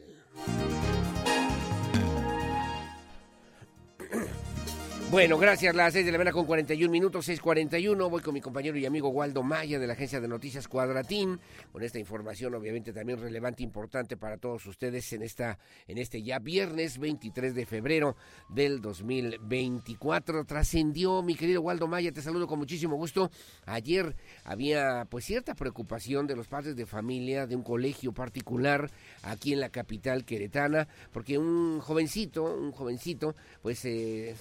[5.10, 5.74] Bueno, gracias.
[5.74, 8.08] Las 6 de la mañana con 41 minutos, 6.41.
[8.08, 11.40] Voy con mi compañero y amigo Waldo Maya de la agencia de noticias Cuadratín,
[11.72, 16.38] con esta información obviamente también relevante, importante para todos ustedes en, esta, en este ya
[16.38, 18.14] viernes 23 de febrero
[18.50, 20.44] del 2024.
[20.44, 23.32] Trascendió, mi querido Waldo Maya, te saludo con muchísimo gusto.
[23.66, 28.88] Ayer había pues cierta preocupación de los padres de familia de un colegio particular
[29.24, 33.84] aquí en la capital queretana, porque un jovencito, un jovencito, pues...
[33.86, 34.36] Eh,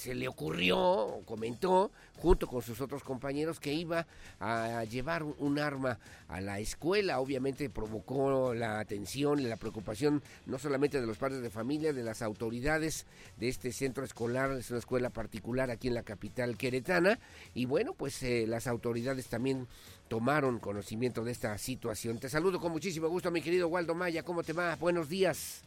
[0.00, 4.06] se le ocurrió, comentó, junto con sus otros compañeros, que iba
[4.40, 7.20] a llevar un arma a la escuela.
[7.20, 12.02] Obviamente provocó la atención y la preocupación no solamente de los padres de familia, de
[12.02, 17.18] las autoridades de este centro escolar, es una escuela particular aquí en la capital queretana.
[17.54, 19.66] Y bueno, pues eh, las autoridades también
[20.08, 22.18] tomaron conocimiento de esta situación.
[22.18, 24.22] Te saludo con muchísimo gusto, mi querido Waldo Maya.
[24.22, 24.76] ¿Cómo te va?
[24.76, 25.62] Buenos días.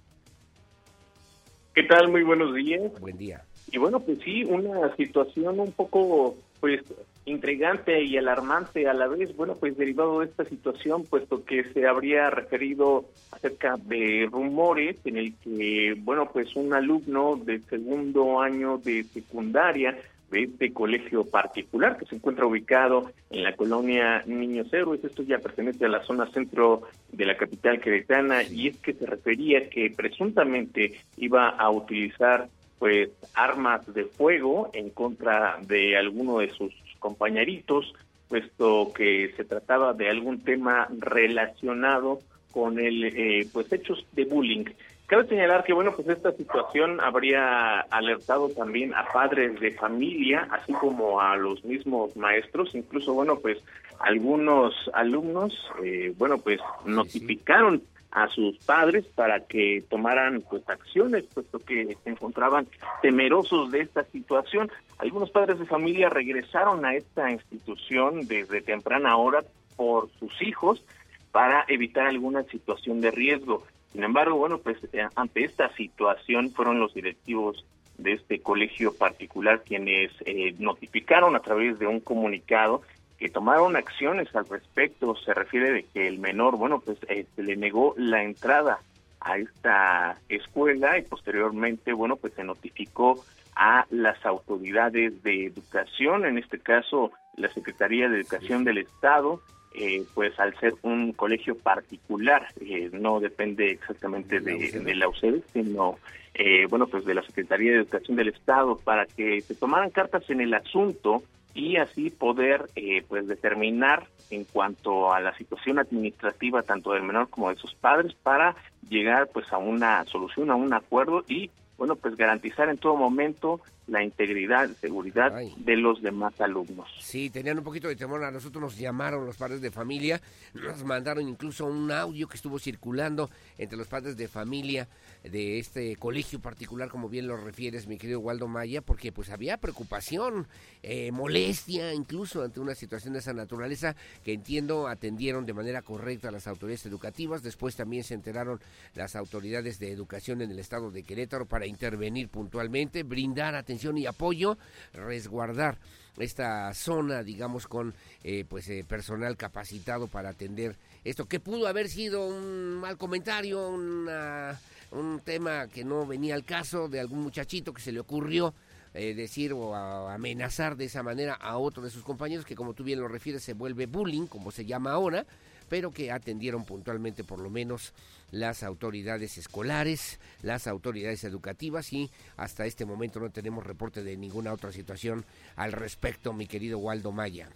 [1.76, 2.10] ¿Qué tal?
[2.10, 3.00] Muy buenos días.
[3.00, 3.46] Buen día.
[3.74, 6.84] Y bueno, pues sí, una situación un poco pues
[7.26, 11.88] intrigante y alarmante a la vez, bueno, pues derivado de esta situación, puesto que se
[11.88, 18.78] habría referido acerca de rumores en el que, bueno, pues un alumno de segundo año
[18.78, 19.98] de secundaria
[20.30, 25.04] de este colegio particular que se encuentra ubicado en la colonia Niños Héroes.
[25.04, 29.08] Esto ya pertenece a la zona centro de la capital queretana y es que se
[29.08, 32.50] refería que presuntamente iba a utilizar
[32.84, 37.94] pues armas de fuego en contra de alguno de sus compañeritos,
[38.28, 42.20] puesto que se trataba de algún tema relacionado
[42.52, 44.66] con el eh, pues hechos de bullying.
[45.06, 50.74] Cabe señalar que, bueno, pues esta situación habría alertado también a padres de familia, así
[50.74, 53.60] como a los mismos maestros, incluso, bueno, pues
[54.00, 57.82] algunos alumnos, eh, bueno, pues notificaron
[58.14, 62.68] a sus padres para que tomaran pues acciones, puesto que se encontraban
[63.02, 64.72] temerosos de esta situación.
[65.00, 69.44] Algunos padres de familia regresaron a esta institución desde temprana hora
[69.76, 70.86] por sus hijos
[71.32, 73.64] para evitar alguna situación de riesgo.
[73.92, 77.66] Sin embargo, bueno, pues eh, ante esta situación fueron los directivos
[77.98, 82.82] de este colegio particular quienes eh, notificaron a través de un comunicado
[83.24, 85.16] que tomaron acciones al respecto.
[85.16, 88.80] Se refiere de que el menor, bueno, pues eh, se le negó la entrada
[89.22, 93.24] a esta escuela y posteriormente, bueno, pues se notificó
[93.56, 99.40] a las autoridades de educación, en este caso la Secretaría de Educación del Estado,
[99.74, 105.98] eh, pues al ser un colegio particular, eh, no depende exactamente de, la UCED, sino,
[106.34, 110.30] eh, bueno, pues de la Secretaría de Educación del Estado, para que se tomaran cartas
[110.30, 112.70] en el asunto y así poder,
[113.08, 118.14] pues, determinar en cuanto a la situación administrativa tanto del menor como de sus padres
[118.24, 118.56] para
[118.90, 123.60] llegar, pues, a una solución, a un acuerdo y bueno, pues garantizar en todo momento
[123.88, 126.90] la integridad, seguridad de los demás alumnos.
[127.02, 128.24] Sí, tenían un poquito de temor.
[128.24, 130.22] A nosotros nos llamaron los padres de familia,
[130.54, 134.88] nos mandaron incluso un audio que estuvo circulando entre los padres de familia
[135.24, 139.58] de este colegio particular, como bien lo refieres, mi querido Waldo Maya, porque pues había
[139.58, 140.48] preocupación,
[140.82, 146.32] eh, molestia, incluso ante una situación de esa naturaleza que entiendo atendieron de manera correcta
[146.32, 147.44] las autoridades educativas.
[147.44, 148.62] Después también se enteraron
[148.96, 154.06] las autoridades de educación en el estado de Querétaro para intervenir puntualmente, brindar atención y
[154.06, 154.58] apoyo,
[154.94, 155.78] resguardar
[156.18, 161.90] esta zona, digamos, con eh, pues eh, personal capacitado para atender esto, que pudo haber
[161.90, 164.60] sido un mal comentario, una
[164.94, 168.54] un tema que no venía al caso de algún muchachito que se le ocurrió
[168.94, 172.84] eh, decir o amenazar de esa manera a otro de sus compañeros, que como tú
[172.84, 175.26] bien lo refieres se vuelve bullying, como se llama ahora,
[175.70, 177.94] pero que atendieron puntualmente por lo menos
[178.32, 184.54] las autoridades escolares, las autoridades educativas y hasta este momento no tenemos reporte de ninguna
[184.54, 187.50] otra situación al respecto, mi querido Waldo Maya.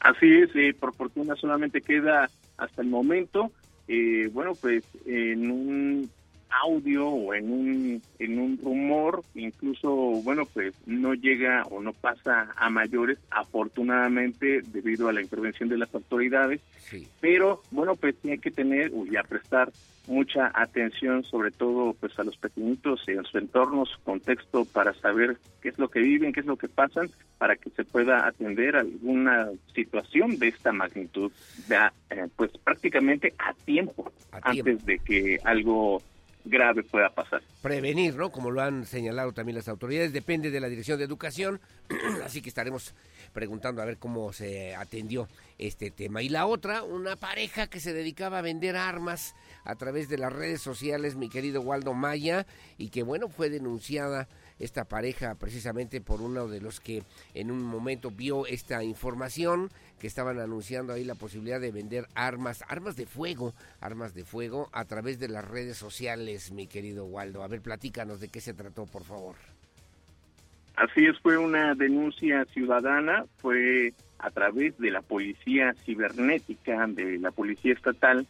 [0.00, 3.52] Así es, eh, por fortuna solamente queda hasta el momento
[3.88, 6.10] eh, bueno, pues en un
[6.50, 9.90] audio o en un, en un rumor, incluso,
[10.22, 15.78] bueno, pues no llega o no pasa a mayores, afortunadamente, debido a la intervención de
[15.78, 16.60] las autoridades.
[17.20, 19.70] Pero, bueno, pues tiene que tener y a prestar
[20.08, 25.36] mucha atención, sobre todo pues a los pequeñitos en su entorno, su contexto, para saber
[25.60, 28.76] qué es lo que viven, qué es lo que pasan, para que se pueda atender
[28.76, 31.30] alguna situación de esta magnitud,
[31.70, 34.10] eh, pues prácticamente a tiempo,
[34.42, 36.02] antes de que algo
[36.48, 37.42] grave pueda pasar.
[37.62, 38.30] Prevenir, ¿no?
[38.30, 41.60] Como lo han señalado también las autoridades, depende de la Dirección de Educación,
[42.24, 42.94] así que estaremos
[43.32, 46.22] preguntando a ver cómo se atendió este tema.
[46.22, 49.34] Y la otra, una pareja que se dedicaba a vender armas
[49.64, 54.28] a través de las redes sociales, mi querido Waldo Maya, y que bueno, fue denunciada
[54.58, 57.02] esta pareja precisamente por uno de los que
[57.34, 62.64] en un momento vio esta información que estaban anunciando ahí la posibilidad de vender armas,
[62.68, 67.42] armas de fuego, armas de fuego a través de las redes sociales, mi querido Waldo.
[67.42, 69.36] A ver, platícanos de qué se trató, por favor.
[70.76, 77.32] Así es, fue una denuncia ciudadana, fue a través de la policía cibernética, de la
[77.32, 78.26] policía estatal,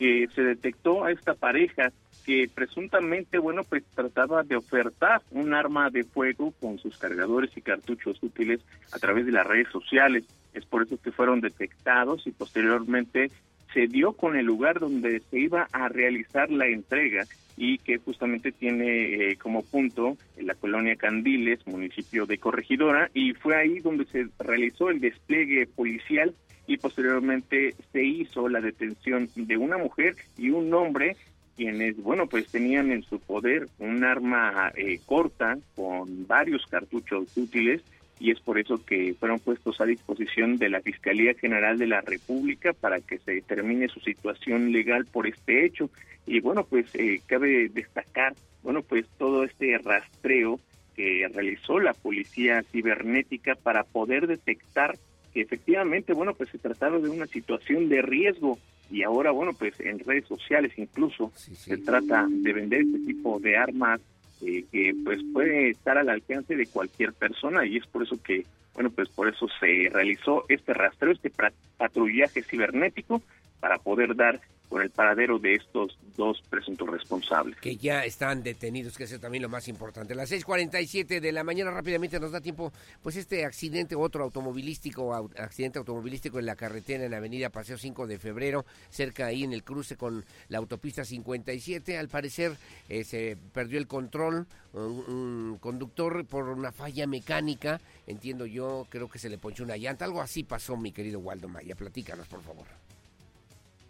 [0.00, 1.92] que se detectó a esta pareja
[2.24, 7.62] que presuntamente, bueno, pues trataba de ofertar un arma de fuego con sus cargadores y
[7.62, 8.60] cartuchos útiles
[8.92, 10.24] a través de las redes sociales.
[10.54, 13.30] Es por eso que fueron detectados y posteriormente
[13.72, 17.24] se dio con el lugar donde se iba a realizar la entrega
[17.56, 23.56] y que justamente tiene eh, como punto la colonia Candiles, municipio de Corregidora, y fue
[23.56, 26.34] ahí donde se realizó el despliegue policial
[26.66, 31.16] y posteriormente se hizo la detención de una mujer y un hombre
[31.56, 37.82] quienes, bueno, pues tenían en su poder un arma eh, corta con varios cartuchos útiles
[38.18, 42.00] y es por eso que fueron puestos a disposición de la Fiscalía General de la
[42.00, 45.90] República para que se determine su situación legal por este hecho.
[46.26, 50.60] Y bueno, pues eh, cabe destacar, bueno, pues todo este rastreo
[50.94, 54.96] que realizó la Policía Cibernética para poder detectar
[55.32, 58.58] que efectivamente, bueno, pues se trataba de una situación de riesgo
[58.92, 63.56] y ahora, bueno, pues en redes sociales incluso se trata de vender este tipo de
[63.56, 64.00] armas
[64.42, 67.64] eh, que pues puede estar al alcance de cualquier persona.
[67.64, 71.32] Y es por eso que, bueno, pues por eso se realizó este rastreo, este
[71.78, 73.22] patrullaje cibernético
[73.60, 74.40] para poder dar
[74.72, 77.58] con el paradero de estos dos presuntos responsables.
[77.60, 80.14] Que ya están detenidos, que es también lo más importante.
[80.14, 85.78] las 6:47 de la mañana rápidamente nos da tiempo, pues este accidente, otro automovilístico, accidente
[85.78, 89.62] automovilístico en la carretera en la avenida Paseo 5 de Febrero, cerca ahí en el
[89.62, 91.98] cruce con la autopista 57.
[91.98, 92.56] Al parecer
[92.88, 99.18] eh, se perdió el control, un, conductor por una falla mecánica, entiendo yo, creo que
[99.18, 101.74] se le ponchó una llanta, algo así pasó mi querido Waldo Maya.
[101.74, 102.66] Platícanos, por favor.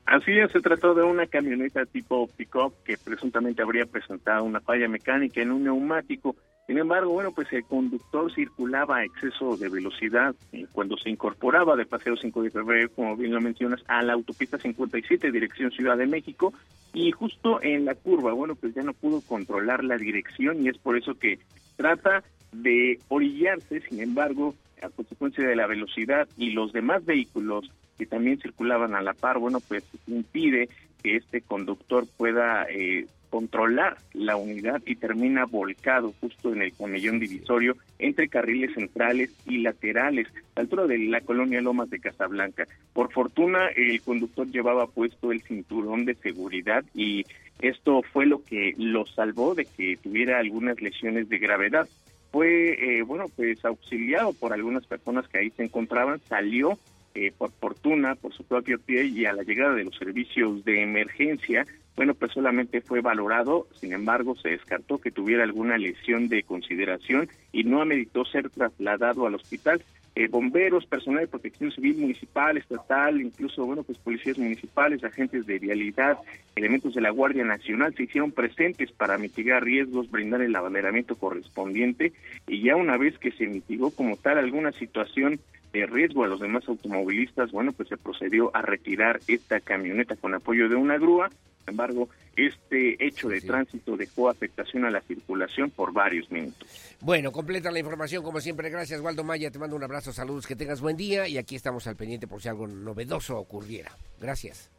[0.04, 4.88] Así es, se trató de una camioneta tipo pick-up que presuntamente habría presentado una falla
[4.88, 6.36] mecánica en un neumático.
[6.66, 10.34] Sin embargo, bueno, pues el conductor circulaba a exceso de velocidad
[10.72, 14.58] cuando se incorporaba de Paseo 5 de Febrero, como bien lo mencionas, a la autopista
[14.58, 16.52] 57, dirección Ciudad de México,
[16.92, 20.78] y justo en la curva, bueno, pues ya no pudo controlar la dirección y es
[20.78, 21.38] por eso que
[21.76, 22.22] trata
[22.52, 27.70] de orillarse, sin embargo, a consecuencia de la velocidad y los demás vehículos
[28.06, 30.68] también circulaban a la par, bueno, pues impide
[31.02, 37.18] que este conductor pueda eh, controlar la unidad y termina volcado justo en el conellón
[37.18, 42.68] divisorio entre carriles centrales y laterales, a altura de la colonia Lomas de Casablanca.
[42.92, 47.24] Por fortuna, el conductor llevaba puesto el cinturón de seguridad y
[47.62, 51.88] esto fue lo que lo salvó de que tuviera algunas lesiones de gravedad.
[52.32, 56.78] Fue, eh, bueno, pues auxiliado por algunas personas que ahí se encontraban, salió
[57.14, 60.82] eh, por fortuna, por su propio pie y a la llegada de los servicios de
[60.82, 66.42] emergencia, bueno, pues solamente fue valorado, sin embargo, se descartó que tuviera alguna lesión de
[66.42, 69.82] consideración y no ameritó ser trasladado al hospital.
[70.14, 75.58] Eh, bomberos, personal de protección civil municipal, estatal, incluso, bueno, pues policías municipales, agentes de
[75.58, 76.18] vialidad,
[76.54, 82.12] elementos de la Guardia Nacional se hicieron presentes para mitigar riesgos, brindar el abanderamiento correspondiente
[82.46, 85.40] y ya una vez que se mitigó como tal alguna situación
[85.72, 90.34] de riesgo a los demás automovilistas, bueno, pues se procedió a retirar esta camioneta con
[90.34, 91.30] apoyo de una grúa.
[91.30, 96.68] Sin embargo, este hecho de tránsito dejó afectación a la circulación por varios minutos.
[97.00, 98.68] Bueno, completa la información como siempre.
[98.68, 99.50] Gracias, Waldo Maya.
[99.50, 102.42] Te mando un abrazo, saludos, que tengas buen día y aquí estamos al pendiente por
[102.42, 103.92] si algo novedoso ocurriera.
[104.20, 104.70] Gracias.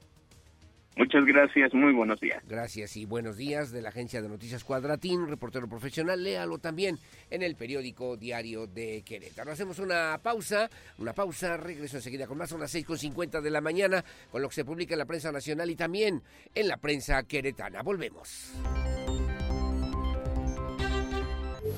[0.95, 2.43] Muchas gracias, muy buenos días.
[2.47, 6.99] Gracias y buenos días de la agencia de noticias Cuadratín, reportero profesional, léalo también
[7.31, 9.51] en el periódico diario de Querétaro.
[9.51, 10.69] Hacemos una pausa,
[10.99, 14.55] una pausa, regreso enseguida con más, son las 6.50 de la mañana, con lo que
[14.55, 16.21] se publica en la prensa nacional y también
[16.53, 17.81] en la prensa queretana.
[17.81, 18.53] Volvemos.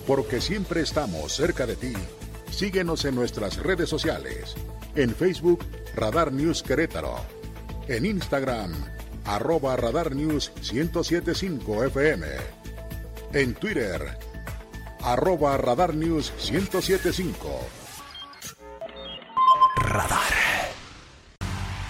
[0.06, 1.94] Porque siempre estamos cerca de ti,
[2.52, 4.56] síguenos en nuestras redes sociales,
[4.96, 5.64] en Facebook
[5.96, 7.16] Radar News Querétaro,
[7.88, 8.74] en Instagram
[9.26, 12.28] arroba Radar News 1075 FM.
[13.34, 14.18] En Twitter,
[15.02, 17.60] arroba Radar News 1075.
[19.78, 20.34] Radar.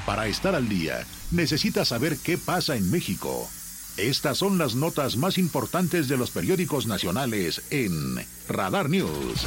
[0.05, 3.47] Para estar al día, necesitas saber qué pasa en México.
[3.97, 8.17] Estas son las notas más importantes de los periódicos nacionales en
[8.47, 9.45] Radar News.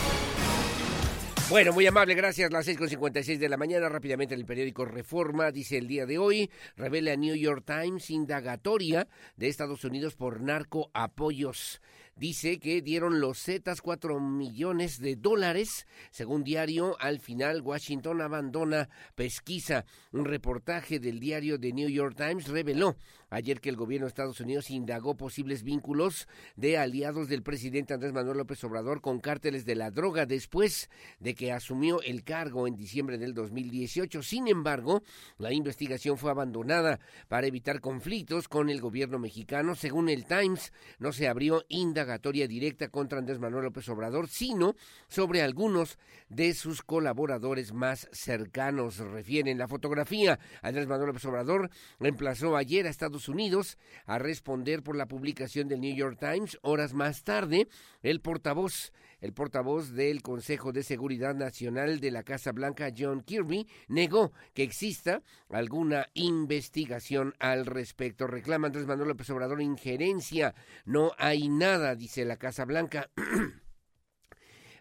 [1.50, 2.52] Bueno, muy amable, gracias.
[2.52, 7.16] Las 6.56 de la mañana, rápidamente el periódico Reforma dice el día de hoy, revela
[7.16, 11.80] New York Times indagatoria de Estados Unidos por narco apoyos
[12.18, 15.86] dice que dieron los Zetas 4 millones de dólares.
[16.10, 19.84] Según diario, al final Washington abandona pesquisa.
[20.12, 22.96] Un reportaje del diario The New York Times reveló
[23.30, 28.12] ayer que el gobierno de Estados Unidos indagó posibles vínculos de aliados del presidente Andrés
[28.12, 32.76] Manuel López Obrador con cárteles de la droga después de que asumió el cargo en
[32.76, 34.22] diciembre del 2018.
[34.22, 35.02] Sin embargo,
[35.38, 39.74] la investigación fue abandonada para evitar conflictos con el gobierno mexicano.
[39.74, 44.74] Según el Times, no se abrió indagatoria directa contra Andrés Manuel López Obrador, sino
[45.08, 45.98] sobre algunos
[46.28, 48.98] de sus colaboradores más cercanos.
[48.98, 50.38] Refieren la fotografía.
[50.62, 55.80] Andrés Manuel López Obrador reemplazó ayer a Estados Unidos a responder por la publicación del
[55.80, 56.58] New York Times.
[56.62, 57.66] Horas más tarde,
[58.02, 63.66] el portavoz el portavoz del Consejo de Seguridad Nacional de la Casa Blanca, John Kirby,
[63.88, 68.26] negó que exista alguna investigación al respecto.
[68.26, 70.54] Reclama Andrés Manuel López Obrador injerencia.
[70.84, 73.10] No hay nada, dice la Casa Blanca.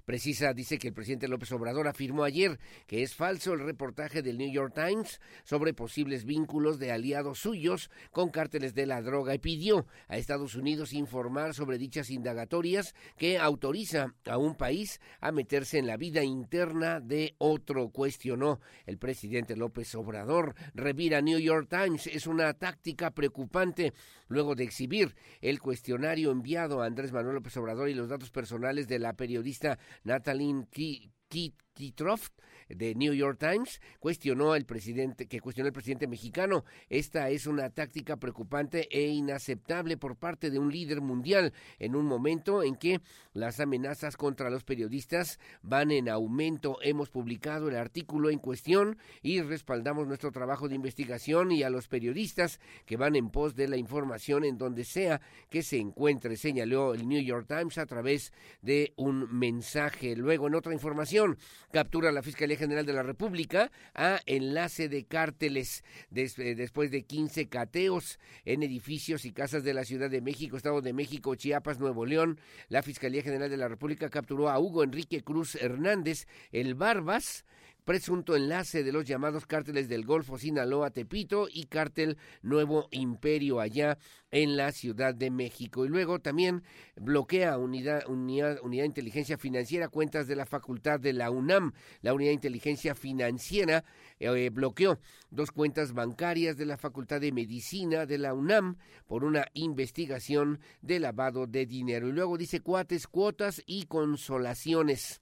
[0.07, 4.37] Precisa, dice que el presidente López Obrador afirmó ayer que es falso el reportaje del
[4.37, 9.39] New York Times sobre posibles vínculos de aliados suyos con cárteles de la droga y
[9.39, 15.77] pidió a Estados Unidos informar sobre dichas indagatorias que autoriza a un país a meterse
[15.77, 17.89] en la vida interna de otro.
[17.89, 20.55] Cuestionó el presidente López Obrador.
[20.73, 23.91] Revira New York Times es una táctica preocupante
[24.29, 28.87] luego de exhibir el cuestionario enviado a Andrés Manuel López Obrador y los datos personales
[28.87, 32.33] de la periodista Natalin Kitroft
[32.69, 36.65] de New York Times cuestionó al presidente que cuestionó el presidente mexicano.
[36.89, 42.05] Esta es una táctica preocupante e inaceptable por parte de un líder mundial en un
[42.05, 43.01] momento en que
[43.33, 46.77] las amenazas contra los periodistas van en aumento.
[46.81, 51.87] Hemos publicado el artículo en cuestión y respaldamos nuestro trabajo de investigación y a los
[51.87, 56.93] periodistas que van en pos de la información en donde sea que se encuentre, señaló
[56.93, 60.15] el New York Times a través de un mensaje.
[60.15, 61.37] Luego, en otra información,
[61.71, 65.83] captura la Fiscalía General de la República a enlace de cárteles
[66.13, 70.81] eh, después de 15 cateos en edificios y casas de la Ciudad de México, Estado
[70.81, 72.39] de México, Chiapas, Nuevo León.
[72.69, 77.45] La Fiscalía General de la República capturó a Hugo Enrique Cruz Hernández, el Barbas,
[77.87, 83.97] presunto enlace de los llamados cárteles del Golfo Sinaloa Tepito y cártel Nuevo Imperio allá
[84.29, 85.85] en la Ciudad de México.
[85.85, 86.63] Y luego también
[86.97, 91.71] bloquea unidad, unidad, unidad de inteligencia financiera, cuentas de la facultad de la UNAM.
[92.01, 93.85] La unidad de inteligencia financiera
[94.19, 94.99] eh, bloqueó
[95.31, 98.75] dos cuentas bancarias de la facultad de medicina de la UNAM
[99.07, 102.09] por una investigación de lavado de dinero.
[102.09, 105.21] Y luego dice cuates, cuotas y consolaciones.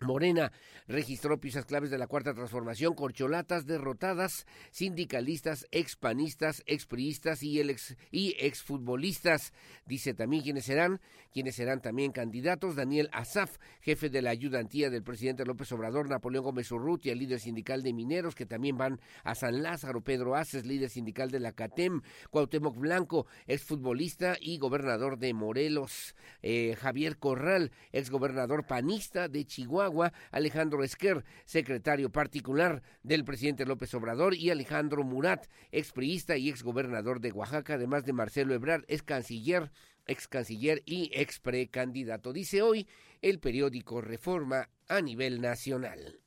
[0.00, 0.52] Morena
[0.88, 8.36] registró piezas claves de la cuarta transformación, corcholatas derrotadas, sindicalistas, expanistas, expriistas y, ex, y
[8.38, 9.54] exfutbolistas.
[9.86, 11.00] Dice también quiénes serán,
[11.32, 12.76] quiénes serán también candidatos.
[12.76, 17.82] Daniel Azaf, jefe de la ayudantía del presidente López Obrador, Napoleón Gómez Urrutia, líder sindical
[17.82, 22.02] de mineros, que también van a San Lázaro, Pedro Aces, líder sindical de la CATEM,
[22.30, 29.86] Cuauhtémoc Blanco, exfutbolista y gobernador de Morelos, eh, Javier Corral, exgobernador panista de Chihuahua,
[30.30, 37.32] Alejandro Esquer, secretario particular del presidente López Obrador, y Alejandro Murat, expriista y exgobernador de
[37.32, 39.70] Oaxaca, además de Marcelo Ebrard, ex canciller,
[40.06, 42.32] ex canciller y ex precandidato.
[42.32, 42.86] Dice hoy
[43.22, 46.20] el periódico Reforma a nivel nacional.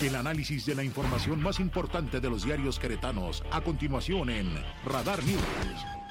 [0.00, 4.52] El análisis de la información más importante de los diarios queretanos, a continuación en
[4.84, 6.03] Radar News.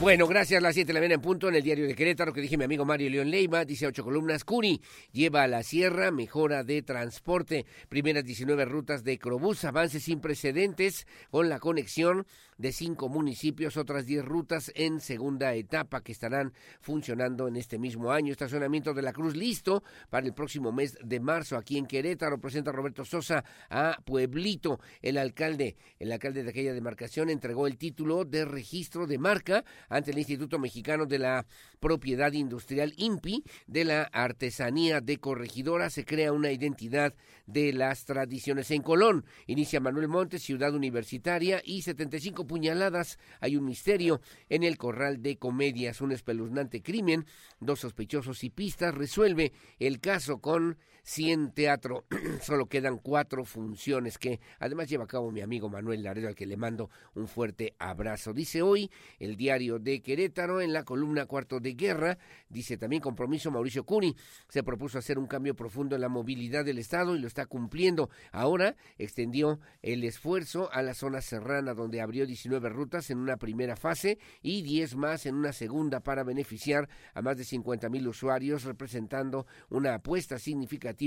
[0.00, 0.62] Bueno, gracias.
[0.62, 2.62] Las 7 de la mañana en punto en el diario de Querétaro, que dije mi
[2.62, 4.44] amigo Mario León Leiva, dice ocho columnas.
[4.44, 4.80] Curi
[5.10, 7.66] lleva a la sierra mejora de transporte.
[7.88, 12.26] Primeras 19 rutas de Crobús, avances sin precedentes con la conexión
[12.58, 18.10] de cinco municipios, otras 10 rutas en segunda etapa que estarán funcionando en este mismo
[18.10, 18.32] año.
[18.32, 22.40] Estacionamiento de la Cruz listo para el próximo mes de marzo aquí en Querétaro.
[22.40, 24.80] Presenta Roberto Sosa a Pueblito.
[25.02, 30.10] El alcalde, el alcalde de aquella demarcación entregó el título de registro de marca ante
[30.10, 31.46] el Instituto Mexicano de la
[31.80, 35.90] Propiedad Industrial INPI de la Artesanía de Corregidora.
[35.90, 37.14] Se crea una identidad
[37.46, 39.24] de las tradiciones en Colón.
[39.46, 43.18] Inicia Manuel Montes, ciudad universitaria y 75 puñaladas.
[43.40, 47.26] Hay un misterio en el corral de comedias, un espeluznante crimen,
[47.60, 48.94] dos sospechosos y pistas.
[48.94, 50.78] Resuelve el caso con
[51.08, 52.04] 100 teatro.
[52.42, 56.44] Solo quedan cuatro funciones que además lleva a cabo mi amigo Manuel Laredo, al que
[56.44, 58.34] le mando un fuerte abrazo.
[58.34, 62.18] Dice hoy el diario de Querétaro en la columna Cuarto de Guerra.
[62.50, 64.14] Dice también compromiso Mauricio Cuni.
[64.50, 68.10] Se propuso hacer un cambio profundo en la movilidad del Estado y lo está cumpliendo.
[68.30, 73.76] Ahora extendió el esfuerzo a la zona serrana, donde abrió 19 rutas en una primera
[73.76, 78.64] fase y 10 más en una segunda para beneficiar a más de 50 mil usuarios,
[78.64, 80.97] representando una apuesta significativa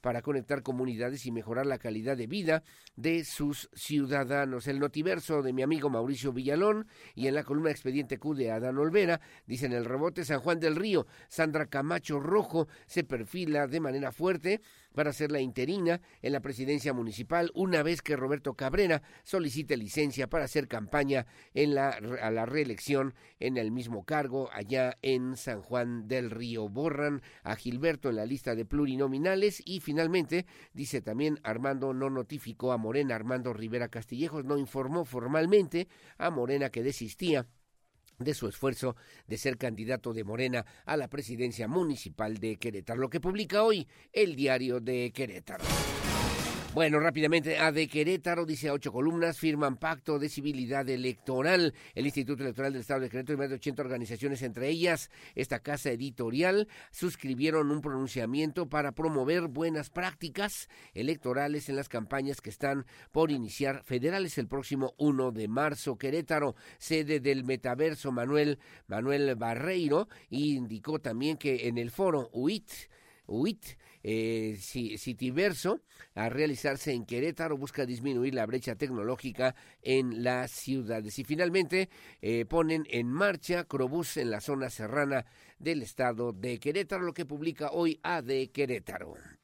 [0.00, 2.62] para conectar comunidades y mejorar la calidad de vida
[2.96, 4.66] de sus ciudadanos.
[4.66, 8.78] El notiverso de mi amigo Mauricio Villalón y en la columna Expediente PTQ de Adán
[8.78, 9.20] Olvera.
[9.46, 14.12] Dice en el rebote San Juan del Río, Sandra Camacho Rojo se perfila de manera
[14.12, 14.60] fuerte
[14.96, 20.26] para ser la interina en la presidencia municipal una vez que Roberto Cabrera solicite licencia
[20.26, 25.60] para hacer campaña en la, a la reelección en el mismo cargo allá en San
[25.60, 26.70] Juan del Río.
[26.70, 32.72] Borran a Gilberto en la lista de plurinominales y finalmente, dice también Armando, no notificó
[32.72, 37.46] a Morena, Armando Rivera Castillejos no informó formalmente a Morena que desistía
[38.18, 38.96] de su esfuerzo
[39.26, 43.86] de ser candidato de Morena a la presidencia municipal de Querétaro, lo que publica hoy
[44.12, 45.64] el diario de Querétaro.
[46.76, 51.72] Bueno, rápidamente, a de Querétaro, dice a ocho columnas, firman pacto de civilidad electoral.
[51.94, 55.60] El Instituto Electoral del Estado de Querétaro y más de 80 organizaciones, entre ellas esta
[55.60, 62.84] casa editorial, suscribieron un pronunciamiento para promover buenas prácticas electorales en las campañas que están
[63.10, 65.96] por iniciar federales el próximo 1 de marzo.
[65.96, 72.70] Querétaro, sede del metaverso Manuel, Manuel Barreiro, indicó también que en el foro UIT,
[73.28, 73.64] UIT
[74.08, 75.80] eh, Citiverso
[76.14, 81.18] a realizarse en Querétaro busca disminuir la brecha tecnológica en las ciudades.
[81.18, 81.90] Y finalmente
[82.22, 85.26] eh, ponen en marcha Crobús en la zona serrana
[85.58, 89.35] del estado de Querétaro, lo que publica hoy AD Querétaro.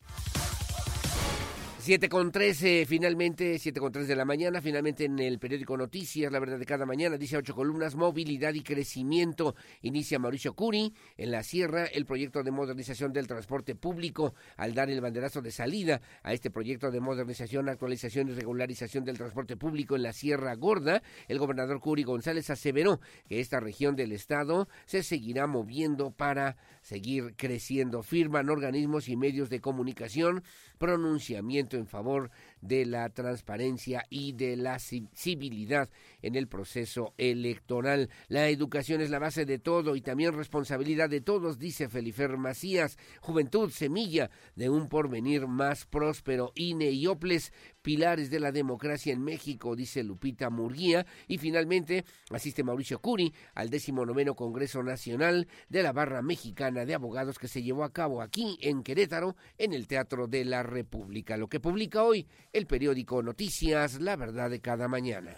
[1.82, 6.30] 7 con 13, finalmente, 7 con 3 de la mañana, finalmente en el periódico Noticias,
[6.30, 9.56] la verdad de cada mañana, dice ocho columnas, movilidad y crecimiento.
[9.80, 14.90] Inicia Mauricio Curi en la sierra el proyecto de modernización del transporte público al dar
[14.90, 19.96] el banderazo de salida a este proyecto de modernización, actualización y regularización del transporte público
[19.96, 21.02] en la Sierra Gorda.
[21.26, 27.34] El gobernador Curi González aseveró que esta región del estado se seguirá moviendo para seguir
[27.36, 28.04] creciendo.
[28.04, 30.44] Firman organismos y medios de comunicación
[30.82, 35.88] pronunciamiento en favor de la transparencia y de la civilidad
[36.22, 38.08] en el proceso electoral.
[38.28, 42.96] La educación es la base de todo y también responsabilidad de todos, dice Felifer Macías.
[43.20, 46.52] Juventud, semilla de un porvenir más próspero.
[46.54, 47.52] INE y OPLES,
[47.82, 51.06] pilares de la democracia en México, dice Lupita Murguía.
[51.28, 56.94] Y finalmente asiste Mauricio Curi al décimo noveno Congreso Nacional de la Barra Mexicana de
[56.94, 61.36] Abogados que se llevó a cabo aquí en Querétaro, en el Teatro de la República.
[61.36, 65.34] Lo que publica hoy el periódico Noticias, la verdad de cada mañana.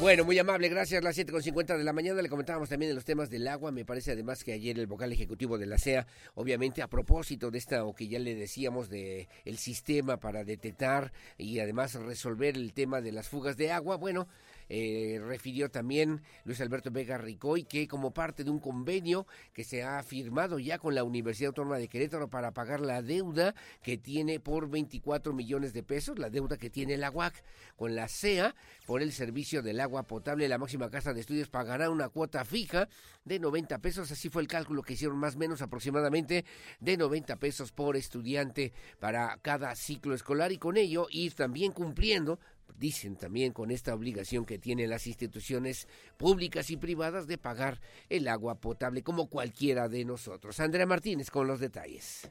[0.00, 1.02] Bueno, muy amable, gracias.
[1.02, 3.72] Las 7.50 de la mañana le comentábamos también de los temas del agua.
[3.72, 7.58] Me parece además que ayer el vocal ejecutivo de la CEA, obviamente a propósito de
[7.58, 12.74] esta, o que ya le decíamos, de el sistema para detectar y además resolver el
[12.74, 14.28] tema de las fugas de agua, bueno,
[14.68, 19.82] eh, refirió también Luis Alberto Vega Ricoy que como parte de un convenio que se
[19.82, 24.40] ha firmado ya con la Universidad Autónoma de Querétaro para pagar la deuda que tiene
[24.40, 27.42] por 24 millones de pesos, la deuda que tiene la UAC
[27.76, 28.54] con la CEA
[28.86, 32.88] por el servicio del agua potable, la máxima casa de estudios pagará una cuota fija
[33.24, 36.44] de 90 pesos, así fue el cálculo que hicieron más o menos aproximadamente
[36.80, 42.38] de 90 pesos por estudiante para cada ciclo escolar y con ello ir también cumpliendo
[42.76, 48.28] dicen también con esta obligación que tienen las instituciones públicas y privadas de pagar el
[48.28, 50.60] agua potable como cualquiera de nosotros.
[50.60, 52.30] Andrea Martínez con los detalles.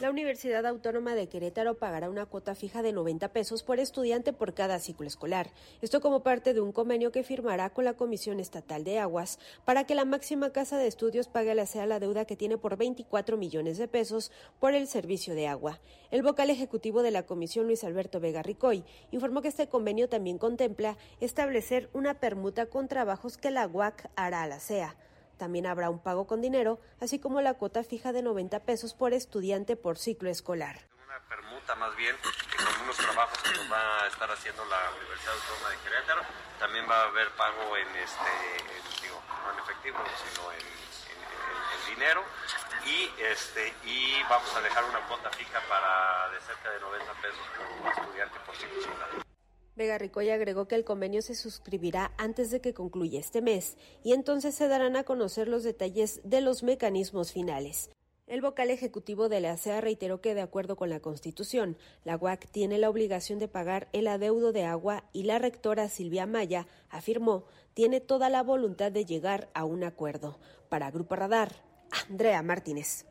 [0.00, 4.54] La Universidad Autónoma de Querétaro pagará una cuota fija de 90 pesos por estudiante por
[4.54, 5.50] cada ciclo escolar.
[5.82, 9.84] Esto como parte de un convenio que firmará con la Comisión Estatal de Aguas para
[9.84, 13.36] que la máxima casa de estudios pague la SEA la deuda que tiene por 24
[13.36, 15.80] millones de pesos por el servicio de agua.
[16.10, 20.38] El vocal ejecutivo de la Comisión, Luis Alberto Vega Ricoy, informó que este convenio también
[20.38, 24.96] contempla establecer una permuta con trabajos que la UAC hará a la SEA.
[25.40, 29.14] También habrá un pago con dinero, así como la cuota fija de 90 pesos por
[29.14, 30.76] estudiante por ciclo escolar.
[31.06, 35.32] Una permuta más bien, con unos trabajos que nos va a estar haciendo la Universidad
[35.32, 36.20] Autónoma de Querétaro.
[36.58, 39.96] También va a haber pago en, este, digo, no en efectivo,
[40.28, 42.22] sino en, dinero.
[42.84, 47.40] Y, este, y vamos a dejar una cuota fija para de cerca de 90 pesos
[47.56, 49.29] por estudiante por ciclo escolar.
[49.80, 54.12] Vega Ricoy agregó que el convenio se suscribirá antes de que concluya este mes y
[54.12, 57.88] entonces se darán a conocer los detalles de los mecanismos finales.
[58.26, 62.50] El vocal ejecutivo de la ASEA reiteró que, de acuerdo con la Constitución, la UAC
[62.50, 67.46] tiene la obligación de pagar el adeudo de agua y la rectora Silvia Maya afirmó
[67.72, 70.38] tiene toda la voluntad de llegar a un acuerdo.
[70.68, 71.54] Para Grupo Radar,
[71.90, 73.06] Andrea Martínez.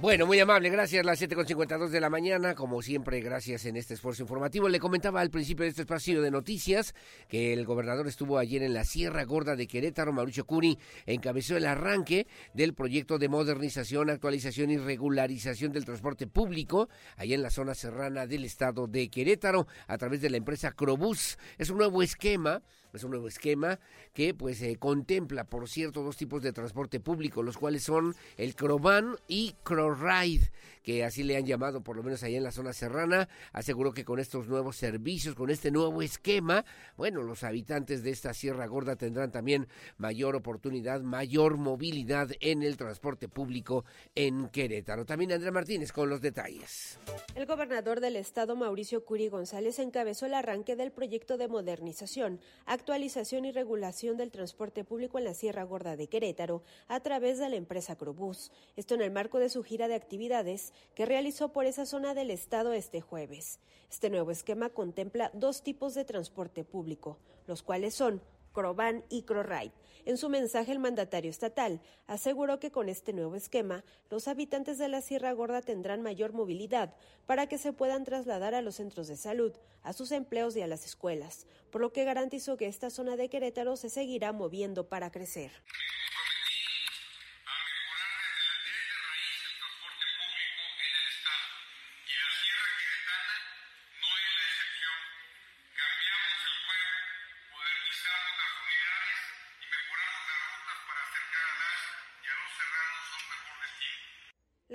[0.00, 1.04] Bueno, muy amable, gracias.
[1.04, 4.66] Las 7.52 de la mañana, como siempre, gracias en este esfuerzo informativo.
[4.66, 6.94] Le comentaba al principio de este espacio de noticias
[7.28, 11.66] que el gobernador estuvo ayer en la Sierra Gorda de Querétaro, Mauricio Curi, encabezó el
[11.66, 16.88] arranque del proyecto de modernización, actualización y regularización del transporte público,
[17.18, 21.36] allá en la zona serrana del estado de Querétaro, a través de la empresa Crobús.
[21.58, 22.62] Es un nuevo esquema
[22.92, 23.78] es un nuevo esquema
[24.12, 28.54] que pues eh, contempla, por cierto, dos tipos de transporte público, los cuales son el
[28.54, 30.50] Crovan y CroRide,
[30.82, 33.28] que así le han llamado por lo menos allá en la zona serrana.
[33.52, 36.64] Aseguró que con estos nuevos servicios, con este nuevo esquema,
[36.96, 39.68] bueno, los habitantes de esta Sierra Gorda tendrán también
[39.98, 43.84] mayor oportunidad, mayor movilidad en el transporte público
[44.14, 45.04] en Querétaro.
[45.04, 46.98] También Andrea Martínez con los detalles.
[47.34, 52.40] El gobernador del estado, Mauricio Curi González, encabezó el arranque del proyecto de modernización
[52.80, 57.50] actualización y regulación del transporte público en la Sierra Gorda de Querétaro a través de
[57.50, 58.50] la empresa Crobús.
[58.74, 62.30] Esto en el marco de su gira de actividades que realizó por esa zona del
[62.30, 63.60] estado este jueves.
[63.90, 68.22] Este nuevo esquema contempla dos tipos de transporte público, los cuales son
[68.52, 69.72] Croban y CroRide.
[70.04, 74.88] En su mensaje, el mandatario estatal aseguró que con este nuevo esquema, los habitantes de
[74.88, 76.94] la Sierra Gorda tendrán mayor movilidad
[77.26, 80.66] para que se puedan trasladar a los centros de salud, a sus empleos y a
[80.66, 85.10] las escuelas, por lo que garantizó que esta zona de Querétaro se seguirá moviendo para
[85.10, 85.50] crecer.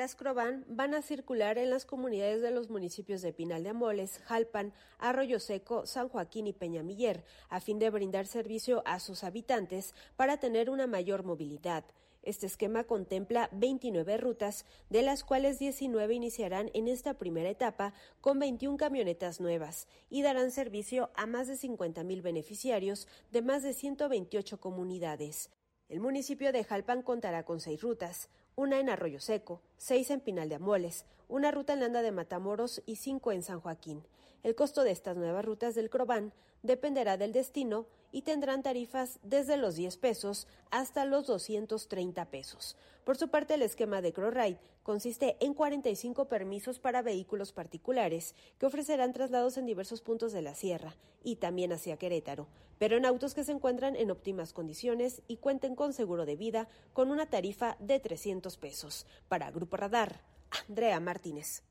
[0.06, 4.20] Las Croban van a circular en las comunidades de los municipios de Pinal de Amoles,
[4.26, 9.96] Jalpan, Arroyo Seco, San Joaquín y Peñamiller, a fin de brindar servicio a sus habitantes
[10.16, 11.86] para tener una mayor movilidad.
[12.22, 18.38] Este esquema contempla 29 rutas, de las cuales 19 iniciarán en esta primera etapa con
[18.38, 23.74] 21 camionetas nuevas y darán servicio a más de 50 mil beneficiarios de más de
[23.74, 25.50] 128 comunidades.
[25.88, 30.50] El municipio de Jalpan contará con seis rutas, una en Arroyo Seco, seis en Pinal
[30.50, 34.04] de Amoles, una ruta en Landa de Matamoros y cinco en San Joaquín.
[34.46, 36.32] El costo de estas nuevas rutas del Croban
[36.62, 42.78] dependerá del destino y tendrán tarifas desde los 10 pesos hasta los 230 pesos.
[43.06, 48.68] Por su parte, el esquema de CroRide consiste en 45 permisos para vehículos particulares que
[48.68, 53.34] ofrecerán traslados en diversos puntos de la sierra y también hacia Querétaro, pero en autos
[53.34, 57.78] que se encuentran en óptimas condiciones y cuenten con seguro de vida con una tarifa
[57.80, 59.08] de 300 pesos.
[59.28, 60.22] Para Grupo Radar,
[60.70, 61.64] Andrea Martínez.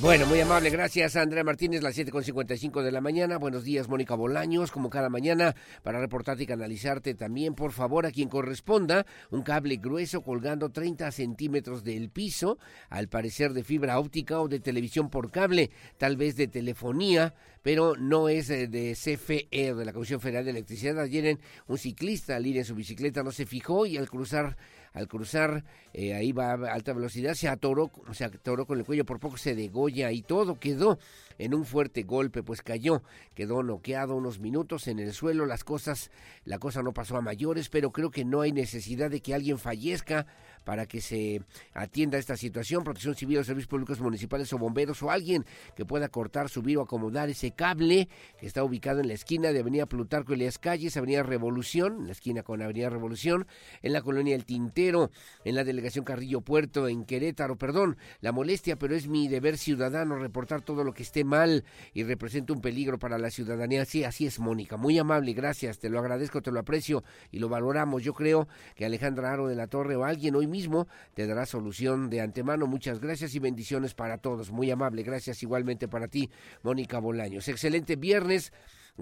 [0.00, 3.36] Bueno, muy amable, gracias Andrea Martínez, las 7.55 de la mañana.
[3.36, 8.10] Buenos días, Mónica Bolaños, como cada mañana, para reportarte y canalizarte también, por favor, a
[8.10, 12.56] quien corresponda, un cable grueso colgando 30 centímetros del piso,
[12.88, 17.94] al parecer de fibra óptica o de televisión por cable, tal vez de telefonía, pero
[17.94, 20.98] no es eh, de CFE, de la Comisión Federal de Electricidad.
[20.98, 24.56] Ayer un ciclista al ir en su bicicleta no se fijó y al cruzar
[24.92, 29.04] al cruzar, eh, ahí va a alta velocidad, se atoró, se atoró con el cuello,
[29.04, 30.98] por poco se degolla y todo quedó
[31.40, 33.02] en un fuerte golpe, pues cayó,
[33.34, 36.10] quedó noqueado unos minutos en el suelo, las cosas,
[36.44, 39.58] la cosa no pasó a mayores, pero creo que no hay necesidad de que alguien
[39.58, 40.26] fallezca
[40.64, 45.10] para que se atienda esta situación, protección civil o servicios públicos municipales o bomberos o
[45.10, 49.50] alguien que pueda cortar, subir o acomodar ese cable que está ubicado en la esquina
[49.50, 53.46] de Avenida Plutarco y las calles, Avenida Revolución, en la esquina con Avenida Revolución,
[53.80, 55.10] en la colonia El Tintero,
[55.46, 60.16] en la delegación Carrillo Puerto, en Querétaro, perdón, la molestia, pero es mi deber ciudadano
[60.16, 61.64] reportar todo lo que esté mal
[61.94, 63.86] y representa un peligro para la ciudadanía.
[63.86, 67.48] Sí, así es, Mónica, muy amable, gracias, te lo agradezco, te lo aprecio y lo
[67.48, 68.02] valoramos.
[68.02, 72.10] Yo creo que Alejandra Aro de la Torre o alguien hoy mismo te dará solución
[72.10, 72.66] de antemano.
[72.66, 74.50] Muchas gracias y bendiciones para todos.
[74.50, 76.28] Muy amable, gracias igualmente para ti,
[76.62, 77.48] Mónica Bolaños.
[77.48, 78.52] Excelente viernes.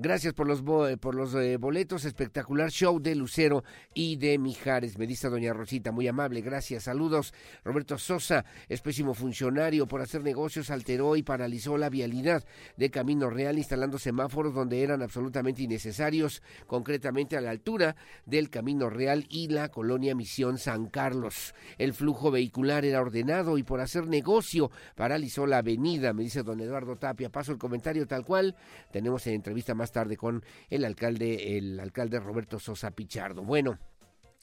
[0.00, 0.62] Gracias por los,
[1.00, 2.04] por los eh, boletos.
[2.04, 4.96] Espectacular show de Lucero y de Mijares.
[4.96, 6.40] Me dice doña Rosita, muy amable.
[6.40, 6.84] Gracias.
[6.84, 7.34] Saludos.
[7.64, 12.44] Roberto Sosa es pésimo funcionario por hacer negocios, alteró y paralizó la vialidad
[12.76, 18.90] de Camino Real instalando semáforos donde eran absolutamente innecesarios, concretamente a la altura del Camino
[18.90, 21.56] Real y la colonia Misión San Carlos.
[21.76, 26.60] El flujo vehicular era ordenado y por hacer negocio paralizó la avenida, me dice don
[26.60, 27.30] Eduardo Tapia.
[27.30, 28.54] Paso el comentario tal cual.
[28.92, 33.42] Tenemos en entrevista más tarde con el alcalde, el alcalde Roberto Sosa Pichardo.
[33.42, 33.78] Bueno.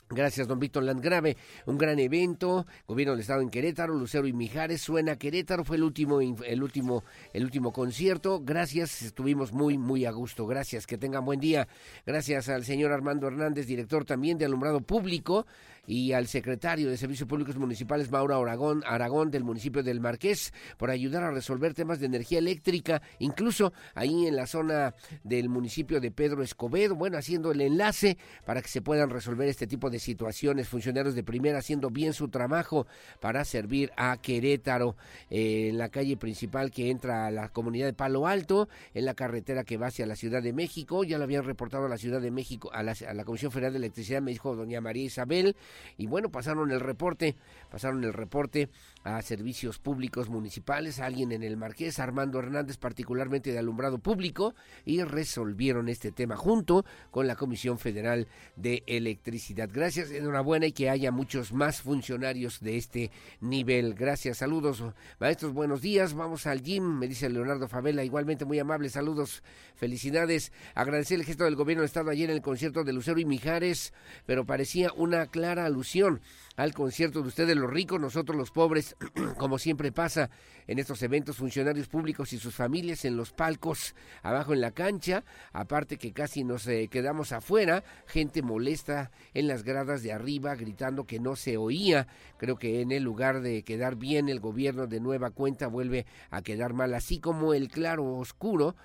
[0.08, 1.36] Gracias, don Víctor Landgrave.
[1.66, 2.68] Un gran evento.
[2.88, 4.82] Gobierno del Estado en Querétaro, Lucero y Mijares.
[4.82, 5.64] Suena Querétaro.
[5.64, 8.40] Fue el último, el último, el último concierto.
[8.40, 9.02] Gracias.
[9.02, 10.46] Estuvimos muy, muy a gusto.
[10.46, 10.86] Gracias.
[10.86, 11.68] Que tengan buen día.
[12.06, 15.48] Gracias al señor Armando Hernández, director también de Alumbrado Público
[15.88, 20.90] y al secretario de Servicios Públicos Municipales, Mauro Aragón, Aragón del municipio del Marqués, por
[20.90, 26.12] ayudar a resolver temas de energía eléctrica, incluso ahí en la zona del municipio de
[26.12, 30.68] Pedro Escobedo, bueno, haciendo el enlace para que se puedan resolver este tipo de situaciones,
[30.68, 32.88] funcionarios de primera haciendo bien su trabajo
[33.20, 34.96] para servir a Querétaro
[35.30, 39.14] eh, en la calle principal que entra a la comunidad de Palo Alto, en la
[39.14, 42.22] carretera que va hacia la Ciudad de México, ya lo habían reportado a la Ciudad
[42.22, 45.56] de México, a la, a la Comisión Federal de Electricidad, me dijo doña María Isabel,
[45.98, 47.36] y bueno, pasaron el reporte,
[47.70, 48.70] pasaron el reporte
[49.06, 55.04] a servicios públicos municipales, alguien en el Marqués, Armando Hernández, particularmente de alumbrado público, y
[55.04, 59.70] resolvieron este tema junto con la Comisión Federal de Electricidad.
[59.72, 63.94] Gracias, enhorabuena y que haya muchos más funcionarios de este nivel.
[63.94, 64.84] Gracias, saludos,
[65.20, 66.16] maestros, buenos días.
[66.16, 69.44] Vamos al gym, me dice Leonardo Favela, igualmente muy amable, saludos,
[69.76, 70.52] felicidades.
[70.74, 73.94] Agradecer el gesto del gobierno del Estado ayer en el concierto de Lucero y Mijares,
[74.26, 76.22] pero parecía una clara alusión
[76.56, 78.96] al concierto de ustedes los ricos, nosotros los pobres,
[79.38, 80.30] como siempre pasa
[80.68, 85.24] en estos eventos, funcionarios públicos y sus familias en los palcos, abajo en la cancha,
[85.54, 91.06] aparte que casi nos eh, quedamos afuera, gente molesta en las gradas de arriba gritando
[91.06, 95.00] que no se oía, creo que en el lugar de quedar bien el gobierno de
[95.00, 98.76] nueva cuenta vuelve a quedar mal, así como el claro oscuro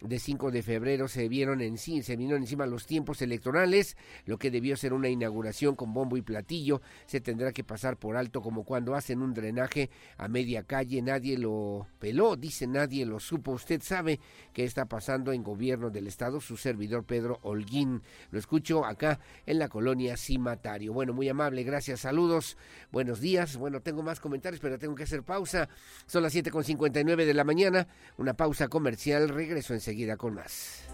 [0.00, 4.38] de 5 de febrero se vieron en sí, se vinieron encima los tiempos electorales, lo
[4.38, 8.40] que debió ser una inauguración con bombo y platillo, se tendrá que pasar por alto
[8.40, 13.52] como cuando hacen un drenaje a media calle, nadie lo peló, dice nadie lo supo,
[13.52, 14.20] usted sabe
[14.52, 19.58] qué está pasando en gobierno del estado, su servidor Pedro Holguín, lo escucho acá en
[19.58, 20.92] la colonia Cimatario.
[20.92, 22.56] Bueno, muy amable, gracias, saludos,
[22.90, 25.68] buenos días, bueno, tengo más comentarios, pero tengo que hacer pausa,
[26.06, 27.86] son las 7.59 de la mañana,
[28.16, 30.84] una pausa comercial, regreso en seguida con más.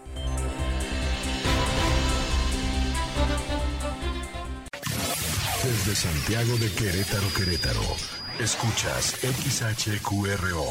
[5.62, 7.82] Desde Santiago de Querétaro, Querétaro,
[8.40, 10.70] escuchas XHQRO.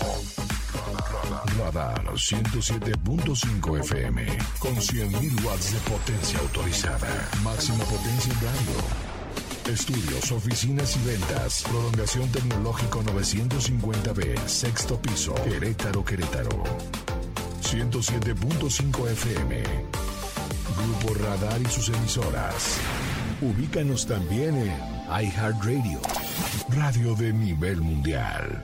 [1.59, 4.25] Radar 107.5 FM
[4.57, 7.29] con 100.000 watts de potencia autorizada.
[7.43, 9.71] Máxima potencia en radio.
[9.71, 11.63] Estudios, oficinas y ventas.
[11.69, 16.63] Prolongación tecnológico 950B, sexto piso, Querétaro, Querétaro.
[17.65, 19.63] 107.5 FM.
[20.77, 22.77] Grupo Radar y sus emisoras.
[23.41, 24.71] Ubícanos también en
[25.09, 25.99] iHeartRadio,
[26.69, 28.63] radio de nivel mundial.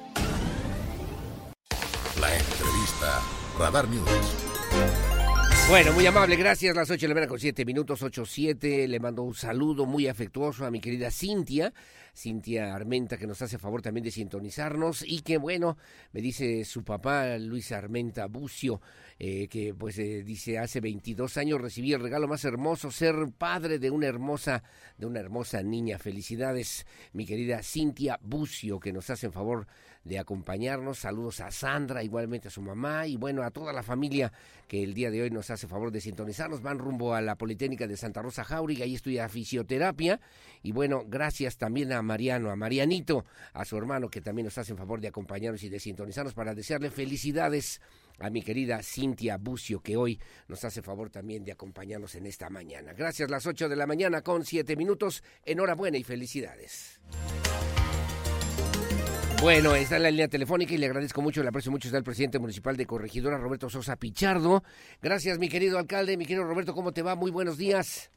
[2.20, 3.22] La entrevista
[3.58, 5.20] Radar News.
[5.72, 6.76] Bueno, muy amable, gracias.
[6.76, 8.89] Las 8 de la mañana con 7 minutos, 8-7.
[8.89, 11.74] Le mando un saludo muy afectuoso a mi querida Cintia,
[12.13, 15.01] Cintia Armenta, que nos hace favor también de sintonizarnos.
[15.07, 15.78] Y que bueno,
[16.11, 18.82] me dice su papá, Luis Armenta Bucio,
[19.17, 23.80] eh, que pues eh, dice hace 22 años recibí el regalo más hermoso, ser padre
[23.80, 24.63] de una hermosa,
[24.97, 25.97] de una hermosa niña.
[25.97, 29.67] Felicidades, mi querida Cintia Bucio, que nos hace favor
[30.20, 30.99] acompañarnos.
[30.99, 34.32] Saludos a Sandra, igualmente a su mamá y bueno, a toda la familia
[34.68, 36.62] que el día de hoy nos hace favor de sintonizarnos.
[36.62, 40.20] Van rumbo a la Politécnica de Santa Rosa Jauregui, ahí estudia fisioterapia.
[40.64, 44.78] Y bueno, gracias también a Mariano, a Marianito, a su hermano que también nos hacen
[44.78, 47.82] favor de acompañarnos y de sintonizarnos para desearle felicidades
[48.20, 52.49] a mi querida Cintia Bucio, que hoy nos hace favor también de acompañarnos en esta
[52.49, 52.93] mañana.
[52.93, 55.24] Gracias, las 8 de la mañana con 7 minutos.
[55.45, 56.99] Enhorabuena y felicidades.
[59.41, 62.03] Bueno, está en la línea telefónica y le agradezco mucho, le aprecio mucho, está el
[62.03, 64.63] presidente municipal de Corregidora, Roberto Sosa Pichardo.
[65.01, 67.15] Gracias, mi querido alcalde, mi querido Roberto, ¿cómo te va?
[67.15, 68.11] Muy buenos días.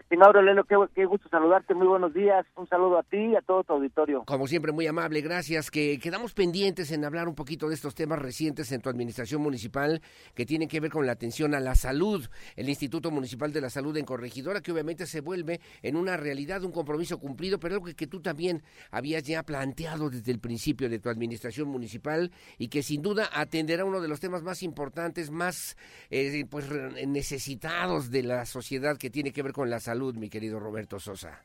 [0.00, 3.42] Estimado Lelo, qué, qué, gusto saludarte, muy buenos días, un saludo a ti y a
[3.42, 4.24] todo tu auditorio.
[4.24, 5.70] Como siempre, muy amable, gracias.
[5.70, 10.00] Que quedamos pendientes en hablar un poquito de estos temas recientes en tu administración municipal
[10.34, 12.26] que tienen que ver con la atención a la salud,
[12.56, 16.64] el Instituto Municipal de la Salud en Corregidora, que obviamente se vuelve en una realidad,
[16.64, 20.88] un compromiso cumplido, pero algo que, que tú también habías ya planteado desde el principio
[20.88, 25.30] de tu administración municipal y que sin duda atenderá uno de los temas más importantes,
[25.30, 25.76] más
[26.10, 26.66] eh, pues
[27.06, 31.40] necesitados de la sociedad que tiene que ver con la salud, mi querido Roberto Sosa.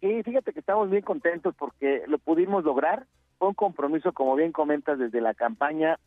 [0.00, 3.06] Sí, fíjate que estamos bien contentos porque lo pudimos lograr.
[3.38, 5.98] Fue un compromiso, como bien comentas, desde la campaña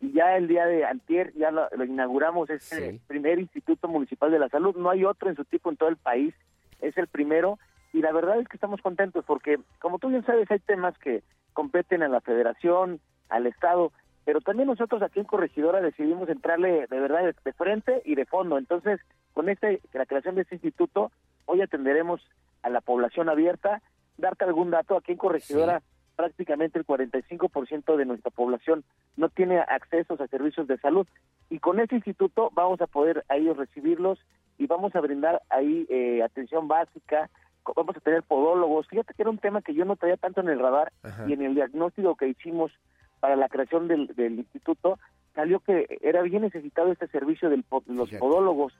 [0.00, 3.00] y ya el día de antier ya lo, lo inauguramos, este sí.
[3.06, 4.74] primer Instituto Municipal de la Salud.
[4.76, 6.34] No hay otro en su tipo en todo el país,
[6.80, 7.58] es el primero.
[7.92, 11.22] Y la verdad es que estamos contentos porque, como tú bien sabes, hay temas que
[11.52, 13.92] competen a la federación, al Estado,
[14.24, 18.26] pero también nosotros aquí en Corregidora decidimos entrarle de verdad de, de frente y de
[18.26, 18.58] fondo.
[18.58, 19.00] Entonces,
[19.32, 21.10] con este, la creación de este instituto,
[21.46, 22.20] hoy atenderemos
[22.62, 23.82] a la población abierta.
[24.18, 25.86] Darte algún dato, aquí en Corregidora sí.
[26.16, 28.84] prácticamente el 45% de nuestra población
[29.16, 31.06] no tiene acceso a servicios de salud.
[31.50, 34.18] Y con este instituto vamos a poder a ellos recibirlos
[34.58, 37.30] y vamos a brindar ahí eh, atención básica,
[37.74, 38.86] vamos a tener podólogos.
[38.88, 40.92] Fíjate que era un tema que yo no traía tanto en el radar
[41.26, 42.70] y en el diagnóstico que hicimos
[43.22, 44.98] para la creación del, instituto
[45.32, 48.74] salió que era bien necesitado este servicio de los podólogos.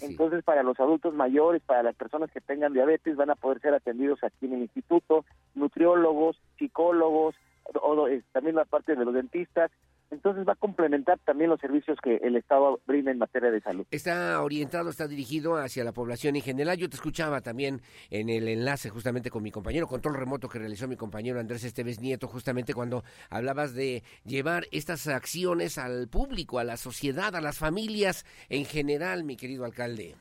[0.00, 3.74] Entonces, para los adultos mayores, para las personas que tengan diabetes, van a poder ser
[3.74, 5.24] atendidos aquí en el instituto,
[5.56, 7.34] nutriólogos, psicólogos,
[7.82, 9.72] o, también la parte de los dentistas,
[10.10, 13.86] entonces va a complementar también los servicios que el Estado brinda en materia de salud.
[13.90, 16.76] Está orientado, está dirigido hacia la población en general.
[16.76, 17.80] Yo te escuchaba también
[18.10, 22.00] en el enlace justamente con mi compañero, control remoto que realizó mi compañero Andrés Esteves
[22.00, 27.58] Nieto, justamente cuando hablabas de llevar estas acciones al público, a la sociedad, a las
[27.58, 30.16] familias en general, mi querido alcalde.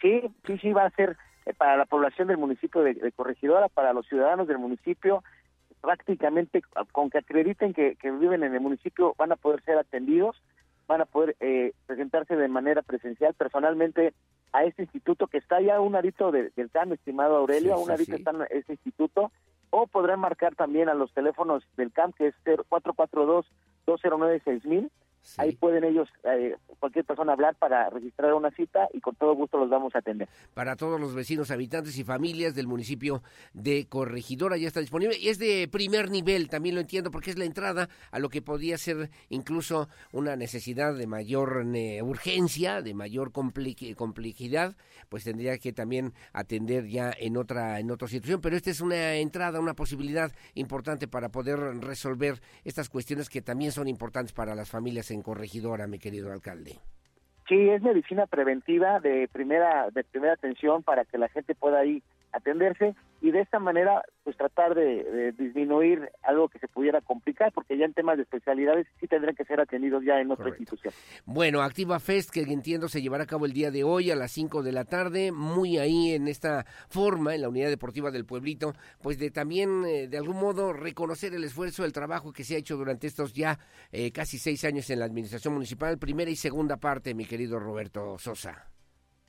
[0.00, 1.16] Sí, sí, sí, va a ser
[1.46, 5.24] eh, para la población del municipio de Corregidora, para los ciudadanos del municipio,
[5.80, 6.62] prácticamente
[6.92, 10.42] con que acrediten que, viven en el municipio van a poder ser atendidos,
[10.86, 13.32] van a poder eh, presentarse de manera presencial.
[13.34, 14.12] Personalmente
[14.52, 17.90] a este instituto que está ya a un arito del CAM, estimado Aurelio, a un
[17.90, 19.32] arito está en este instituto,
[19.70, 24.88] o podrán marcar también a los teléfonos del CAM, que es 442-209-6000,
[25.38, 29.58] Ahí pueden ellos, eh, cualquier persona hablar para registrar una cita y con todo gusto
[29.58, 30.28] los vamos a atender.
[30.54, 33.22] Para todos los vecinos, habitantes y familias del municipio
[33.52, 35.16] de Corregidora ya está disponible.
[35.18, 38.42] Y es de primer nivel, también lo entiendo, porque es la entrada a lo que
[38.42, 44.76] podría ser incluso una necesidad de mayor eh, urgencia, de mayor complejidad,
[45.08, 48.40] pues tendría que también atender ya en otra, en otra situación.
[48.40, 53.72] Pero esta es una entrada, una posibilidad importante para poder resolver estas cuestiones que también
[53.72, 56.78] son importantes para las familias en Corregidora, mi querido alcalde.
[57.48, 62.02] Sí, es medicina preventiva de primera de primera atención para que la gente pueda ir
[62.32, 67.78] atenderse y de esta manera pues tratar de, disminuir algo que se pudiera complicar porque
[67.78, 70.92] ya en temas de especialidades sí tendrán que ser atendidos ya en otra institución.
[71.24, 74.32] Bueno, Activa Fest que entiendo se llevará a cabo el día de hoy a las
[74.32, 78.74] 5 de la tarde, muy ahí en esta forma en la unidad deportiva del pueblito,
[79.02, 82.58] pues de también eh, de algún modo reconocer el esfuerzo, el trabajo que se ha
[82.58, 83.58] hecho durante estos ya
[83.92, 88.18] eh, casi seis años en la administración municipal, primera y segunda parte, mi querido Roberto
[88.18, 88.75] Sosa.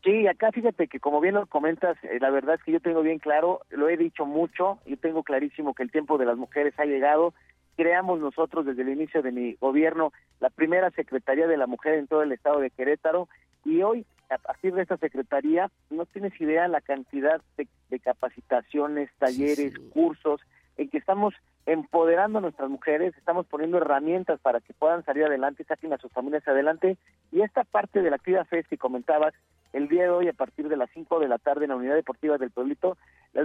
[0.08, 3.02] Sí, acá fíjate que como bien lo comentas, eh, la verdad es que yo tengo
[3.02, 6.74] bien claro, lo he dicho mucho, yo tengo clarísimo que el tiempo de las mujeres
[6.78, 7.34] ha llegado.
[7.76, 12.08] Creamos nosotros desde el inicio de mi gobierno la primera Secretaría de la Mujer en
[12.08, 13.28] todo el estado de Querétaro
[13.66, 19.74] y hoy a partir de esta secretaría no tienes idea la cantidad de, capacitaciones, talleres,
[19.92, 20.40] cursos
[20.78, 21.34] en que estamos
[21.66, 26.12] empoderando a nuestras mujeres, estamos poniendo herramientas para que puedan salir adelante, saquen a sus
[26.12, 26.98] familias adelante.
[27.32, 29.34] Y esta parte de la actividad FES que comentabas,
[29.74, 31.96] el día de hoy a partir de las 5 de la tarde en la Unidad
[31.96, 32.98] Deportiva del Pueblito,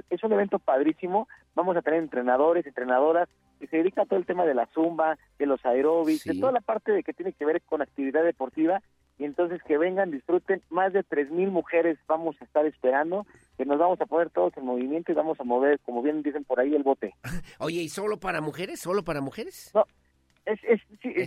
[0.08, 1.26] es un evento padrísimo.
[1.54, 3.28] Vamos a tener entrenadores, entrenadoras
[3.58, 6.52] que se dedican a todo el tema de la zumba, de los aeróbics, de toda
[6.52, 8.80] la parte de que tiene que ver con actividad deportiva
[9.22, 10.60] y entonces que vengan, disfruten.
[10.68, 13.24] Más de tres mil mujeres vamos a estar esperando,
[13.56, 16.42] que nos vamos a poner todos en movimiento y vamos a mover, como bien dicen
[16.42, 17.14] por ahí, el bote.
[17.60, 18.80] Oye, ¿y solo para mujeres?
[18.80, 19.70] ¿Solo para mujeres?
[19.74, 19.84] No,
[20.44, 20.80] es, es,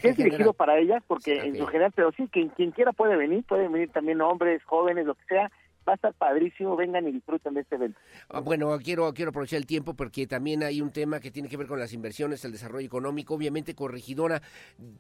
[0.04, 3.46] es, dirigido para ellas, porque en su general, pero sí, quien, quien quiera puede venir,
[3.46, 5.50] pueden venir también hombres, jóvenes, lo que sea,
[5.88, 8.00] va a estar padrísimo, vengan y disfruten de este evento.
[8.30, 11.58] Ah, bueno, quiero, quiero aprovechar el tiempo porque también hay un tema que tiene que
[11.58, 13.36] ver con las inversiones, el desarrollo económico.
[13.36, 14.42] Obviamente, Corregidora,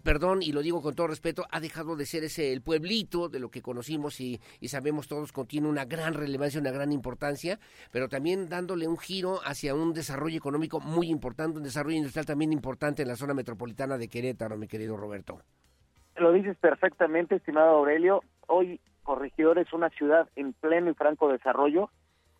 [0.04, 3.40] perdón, y lo digo con todo respeto, ha dejado de ser ese el pueblito de
[3.40, 7.60] lo que conocimos y, y sabemos todos contiene una gran relevancia, una gran importancia,
[7.92, 12.54] pero también dándole un giro hacia un desarrollo económico muy importante, un desarrollo industrial también
[12.54, 15.40] importante en la zona metropolitana de Querétaro, mi querido Roberto.
[16.18, 18.22] Lo dices perfectamente, estimado Aurelio.
[18.48, 21.90] Hoy Corregidor es una ciudad en pleno y franco desarrollo,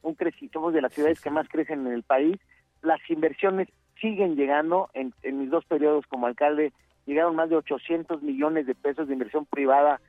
[0.02, 0.18] un
[0.52, 2.38] somos de las ciudades que más crecen en el país.
[2.82, 3.70] Las inversiones
[4.02, 6.74] siguen llegando, en, mis dos periodos como alcalde
[7.06, 10.02] llegaron más de 800 millones de pesos de inversión privada,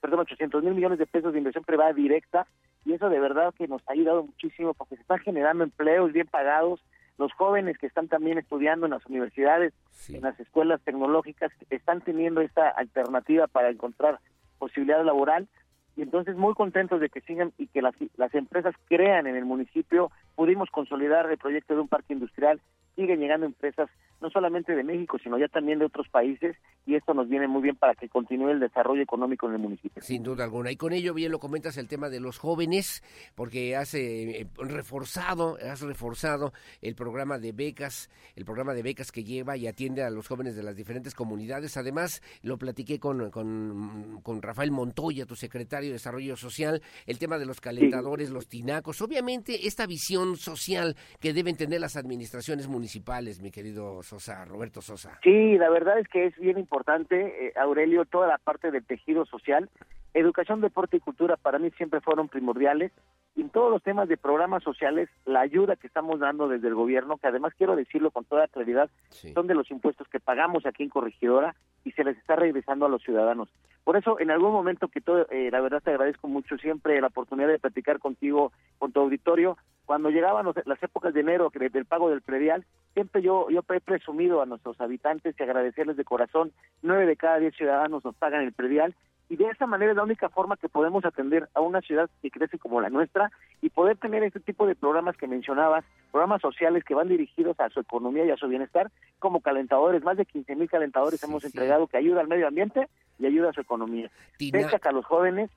[0.00, 2.46] perdón, 800 mil millones de pesos de inversión privada directa,
[2.84, 6.28] y eso de verdad que nos ha ayudado muchísimo porque se están generando empleos bien
[6.28, 6.80] pagados,
[7.18, 9.72] los jóvenes que están también estudiando en las universidades,
[10.08, 14.20] en las escuelas tecnológicas, están teniendo esta alternativa para encontrar
[14.58, 15.48] posibilidad laboral
[15.96, 19.44] y entonces muy contentos de que sigan y que las, las empresas crean en el
[19.44, 20.10] municipio.
[20.34, 22.60] Pudimos consolidar el proyecto de un parque industrial,
[22.96, 23.88] siguen llegando empresas
[24.20, 26.56] no solamente de México, sino ya también de otros países,
[26.86, 30.02] y esto nos viene muy bien para que continúe el desarrollo económico en el municipio.
[30.02, 30.70] Sin duda alguna.
[30.70, 33.02] Y con ello bien lo comentas el tema de los jóvenes,
[33.34, 39.24] porque has eh, reforzado, has reforzado el programa de becas, el programa de becas que
[39.24, 41.76] lleva y atiende a los jóvenes de las diferentes comunidades.
[41.76, 47.46] Además, lo platiqué con, con, Rafael Montoya, tu secretario de Desarrollo Social, el tema de
[47.46, 53.50] los calentadores, los tinacos, obviamente esta visión social que deben tener las administraciones municipales, mi
[53.50, 55.18] querido Sosa, Roberto Sosa.
[55.22, 59.26] Sí, la verdad es que es bien importante, eh, Aurelio, toda la parte del tejido
[59.26, 59.68] social.
[60.12, 62.92] Educación, deporte y cultura para mí siempre fueron primordiales.
[63.36, 66.74] Y en todos los temas de programas sociales, la ayuda que estamos dando desde el
[66.74, 68.90] gobierno, que además quiero decirlo con toda claridad,
[69.34, 72.88] son de los impuestos que pagamos aquí en Corregidora y se les está regresando a
[72.88, 73.48] los ciudadanos.
[73.82, 77.08] Por eso, en algún momento que todo, eh, la verdad te agradezco mucho siempre la
[77.08, 82.08] oportunidad de platicar contigo, con tu auditorio, cuando llegaban las épocas de enero del pago
[82.08, 82.64] del predial,
[82.94, 87.38] siempre yo, yo he presumido a nuestros habitantes y agradecerles de corazón, nueve de cada
[87.38, 88.94] diez ciudadanos nos pagan el predial
[89.28, 92.30] y de esa manera es la única forma que podemos atender a una ciudad que
[92.30, 93.30] crece como la nuestra
[93.62, 97.70] y poder tener este tipo de programas que mencionabas, programas sociales que van dirigidos a
[97.70, 101.86] su economía y a su bienestar, como calentadores, más de 15 mil calentadores hemos entregado
[101.86, 104.10] que ayuda al medio ambiente y ayuda a su economía.
[104.52, 105.50] Becas a los jóvenes,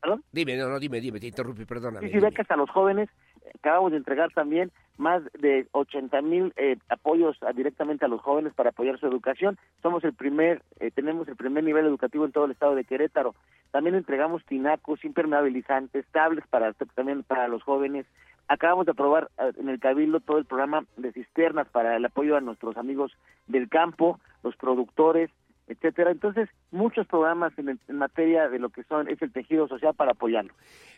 [0.00, 0.24] ¿Perdón?
[0.32, 2.06] Dime, no, no, dime, dime, te interrumpí, perdóname.
[2.06, 3.10] Sí, sí, becas a los jóvenes.
[3.54, 4.70] Acabamos de entregar también
[5.00, 9.58] más de 80 mil eh, apoyos directamente a los jóvenes para apoyar su educación.
[9.82, 13.34] Somos el primer, eh, tenemos el primer nivel educativo en todo el estado de Querétaro.
[13.70, 18.06] También entregamos tinacos, impermeabilizantes, tablets para también para los jóvenes.
[18.48, 22.36] Acabamos de aprobar eh, en el Cabildo todo el programa de cisternas para el apoyo
[22.36, 23.12] a nuestros amigos
[23.46, 25.30] del campo, los productores,
[25.70, 26.10] etcétera.
[26.10, 30.52] Entonces, muchos programas en, materia de lo que son es el tejido social para apoyarlo.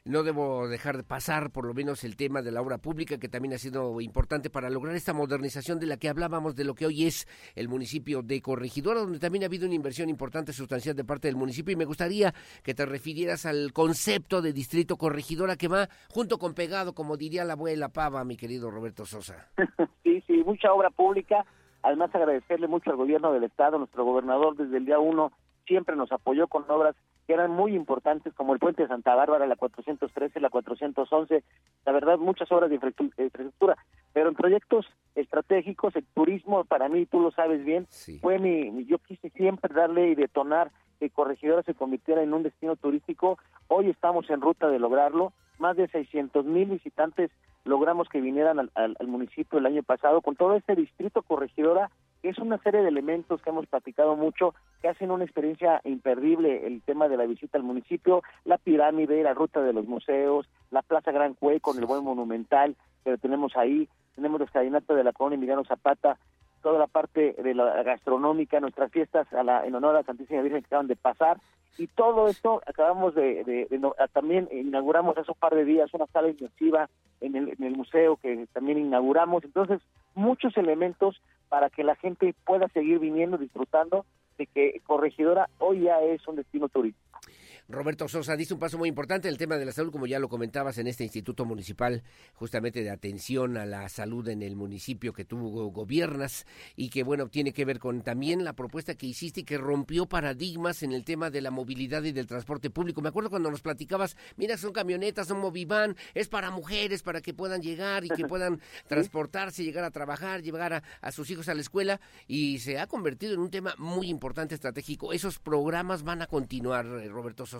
[0.04, 3.28] No debo dejar de pasar por lo menos el tema de la obra pública que
[3.28, 6.86] también ha sido importante para lograr esta modernización de la que hablábamos de lo que
[6.86, 11.04] hoy es el municipio de Corregidora, donde también ha habido una inversión importante sustancial de
[11.04, 12.32] parte del municipio y me gustaría
[12.64, 17.44] que te refirieras al concepto de distrito Corregidora que va junto con pegado, como diría
[17.44, 19.50] la abuela Pava, mi querido Roberto Sosa.
[20.02, 21.44] sí, sí, mucha obra pública
[21.82, 25.32] Además, agradecerle mucho al gobierno del Estado, nuestro gobernador desde el día uno
[25.66, 26.94] siempre nos apoyó con obras
[27.26, 31.44] que eran muy importantes, como el puente de Santa Bárbara, la 413, la 411,
[31.86, 33.76] la verdad, muchas obras de infraestructura,
[34.12, 37.86] pero en proyectos estratégicos, el turismo, para mí, tú lo sabes bien,
[38.20, 42.74] fue mi, yo quise siempre darle y detonar que Corregidora se convirtiera en un destino
[42.76, 47.30] turístico, hoy estamos en ruta de lograrlo, más de 600 mil visitantes
[47.64, 50.20] logramos que vinieran al, municipio el año pasado.
[50.20, 51.90] Con todo este distrito corregidora
[52.22, 56.82] es una serie de elementos que hemos platicado mucho que hacen una experiencia imperdible el
[56.82, 61.10] tema de la visita al municipio la pirámide la ruta de los museos la plaza
[61.10, 65.36] Gran Cue con el buen monumental que tenemos ahí tenemos la escalinata de la colonia
[65.36, 66.16] Emiliano Zapata
[66.62, 70.40] toda la parte de la gastronómica, nuestras fiestas a la, en honor a la Santísima
[70.42, 71.38] Virgen que acaban de pasar,
[71.78, 73.68] y todo esto acabamos de,
[74.12, 76.88] también inauguramos hace un par de días una sala inmersiva
[77.20, 79.80] en el, en el museo que también inauguramos, entonces
[80.14, 84.04] muchos elementos para que la gente pueda seguir viniendo, disfrutando
[84.38, 87.20] de que Corregidora hoy ya es un destino turístico.
[87.68, 90.28] Roberto Sosa, dice un paso muy importante el tema de la salud, como ya lo
[90.28, 92.02] comentabas en este Instituto Municipal,
[92.34, 96.44] justamente de atención a la salud en el municipio que tú gobiernas
[96.74, 100.06] y que, bueno, tiene que ver con también la propuesta que hiciste y que rompió
[100.06, 103.00] paradigmas en el tema de la movilidad y del transporte público.
[103.00, 107.32] Me acuerdo cuando nos platicabas, mira, son camionetas, son movivan, es para mujeres, para que
[107.32, 111.54] puedan llegar y que puedan transportarse, llegar a trabajar, llevar a, a sus hijos a
[111.54, 115.12] la escuela y se ha convertido en un tema muy importante estratégico.
[115.12, 117.51] Esos programas van a continuar, eh, Roberto Sosa.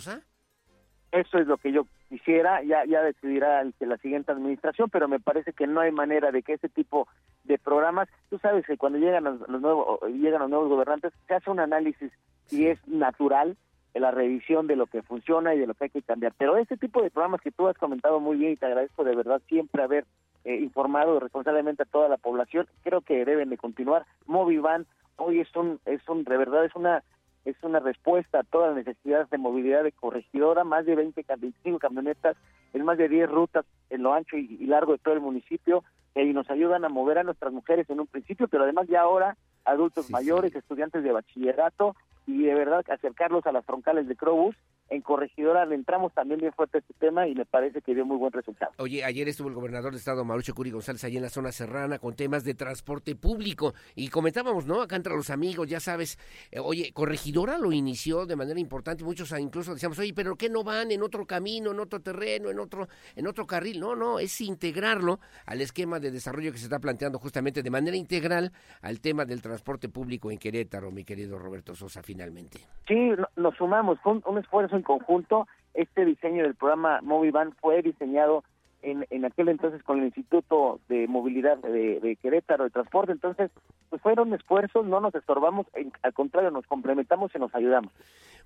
[1.12, 5.52] Eso es lo que yo quisiera, ya ya decidirá la siguiente administración, pero me parece
[5.52, 7.06] que no hay manera de que ese tipo
[7.44, 11.50] de programas, tú sabes que cuando llegan los, nuevos llegan los nuevos gobernantes se hace
[11.50, 12.10] un análisis
[12.50, 13.56] y es natural
[13.94, 16.32] la revisión de lo que funciona y de lo que hay que cambiar.
[16.38, 19.14] Pero ese tipo de programas que tú has comentado muy bien y te agradezco de
[19.14, 20.06] verdad siempre haber
[20.44, 24.06] eh, informado responsablemente a toda la población, creo que deben de continuar.
[24.26, 24.86] Movivan
[25.16, 27.02] hoy es un es un de verdad es una
[27.44, 31.78] es una respuesta a todas las necesidades de movilidad de corregidora, más de 20, 25
[31.78, 32.36] camionetas
[32.72, 35.84] en más de 10 rutas en lo ancho y, largo de todo el municipio,
[36.14, 39.36] y nos ayudan a mover a nuestras mujeres en un principio, pero además ya ahora
[39.64, 44.56] adultos mayores, estudiantes de bachillerato, y de verdad acercarlos a las troncales de Crobus
[44.92, 48.04] en Corregidora le entramos también bien fuerte a este tema y me parece que dio
[48.04, 48.72] muy buen resultado.
[48.76, 51.98] Oye, ayer estuvo el gobernador de Estado, Mauricio Curi González, allí en la zona serrana
[51.98, 54.82] con temas de transporte público y comentábamos, ¿no?
[54.82, 56.18] Acá entre los amigos, ya sabes,
[56.50, 60.62] eh, oye, Corregidora lo inició de manera importante, muchos incluso decíamos, oye, pero ¿qué no
[60.62, 62.86] van en otro camino, en otro terreno, en otro,
[63.16, 63.80] en otro carril?
[63.80, 67.96] No, no, es integrarlo al esquema de desarrollo que se está planteando justamente de manera
[67.96, 72.58] integral al tema del transporte público en Querétaro, mi querido Roberto Sosa, finalmente.
[72.86, 75.46] Sí, nos sumamos, fue un esfuerzo conjunto.
[75.74, 78.44] Este diseño del programa Movivan fue diseñado
[78.82, 83.12] en, en aquel entonces con el Instituto de Movilidad de, Querétaro de Transporte.
[83.12, 83.50] Entonces,
[83.88, 85.66] pues fueron esfuerzos, no nos estorbamos,
[86.02, 87.92] al contrario, nos complementamos y nos ayudamos.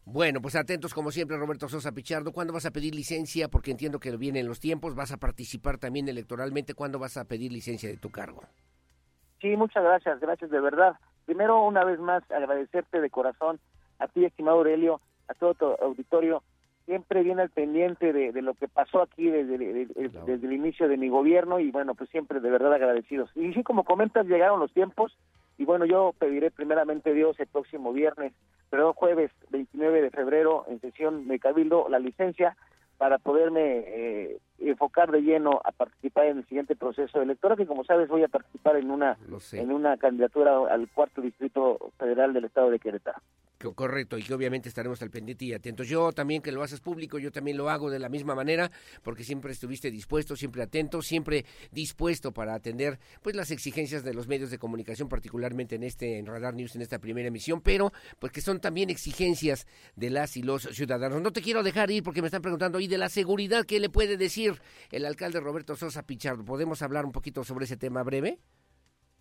[0.05, 2.33] Bueno, pues atentos como siempre, Roberto Sosa Pichardo.
[2.33, 3.49] ¿Cuándo vas a pedir licencia?
[3.49, 4.95] Porque entiendo que vienen los tiempos.
[4.95, 6.75] ¿Vas a participar también electoralmente?
[6.75, 8.43] ¿Cuándo vas a pedir licencia de tu cargo?
[9.41, 10.97] Sí, muchas gracias, gracias de verdad.
[11.25, 13.59] Primero, una vez más, agradecerte de corazón
[13.99, 16.43] a ti, estimado Aurelio, a todo tu auditorio
[16.87, 21.09] siempre viene al pendiente de, lo que pasó aquí desde, desde el inicio de mi
[21.09, 23.29] gobierno y bueno, pues siempre de verdad agradecidos.
[23.35, 25.17] Y sí, como comentas, llegaron los tiempos
[25.59, 28.33] y bueno, yo pediré primeramente Dios el próximo viernes,
[28.71, 32.57] pero jueves 29 de febrero en sesión de Cabildo la licencia
[32.99, 37.85] para poderme eh, enfocar de lleno a participar en el siguiente proceso electoral que como
[37.85, 39.19] sabes voy a participar en una
[39.53, 43.19] en una candidatura al cuarto distrito federal del estado de Querétaro.
[43.59, 45.89] Correcto, y que obviamente estaremos al pendiente y atentos.
[45.89, 48.71] Yo también que lo haces público, yo también lo hago de la misma manera,
[49.03, 54.29] porque siempre estuviste dispuesto, siempre atento, siempre dispuesto para atender pues las exigencias de los
[54.29, 58.31] medios de comunicación, particularmente en este en Radar News en esta primera emisión, pero pues
[58.31, 59.67] que son también exigencias
[59.97, 61.23] de las y los ciudadanos.
[61.23, 63.89] No te quiero dejar ir porque me están preguntando y de la seguridad, ¿qué le
[63.89, 64.61] puede decir
[64.91, 66.45] el alcalde Roberto Sosa Pichardo?
[66.45, 68.39] ¿Podemos hablar un poquito sobre ese tema breve?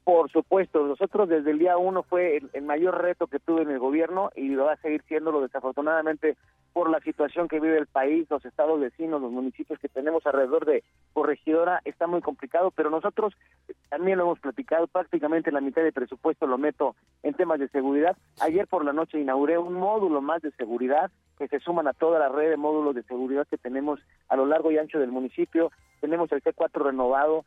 [0.06, 3.80] Por supuesto, nosotros desde el día uno fue el, mayor reto que tuve en el
[3.80, 6.38] gobierno y lo va a seguir siéndolo desafortunadamente
[6.74, 10.66] por la situación que vive el país, los estados vecinos, los municipios que tenemos alrededor
[10.66, 10.84] de
[11.14, 13.34] Corregidora, está muy complicado, pero nosotros
[13.90, 18.16] también lo hemos platicado, prácticamente la mitad del presupuesto lo meto en temas de seguridad.
[18.42, 21.10] Ayer por la noche inauguré un módulo más de seguridad
[21.40, 24.00] que se suman a toda la red de módulos de seguridad que tenemos
[24.30, 25.72] a lo largo y ancho del municipio.
[26.00, 27.44] Tenemos el C4 renovado,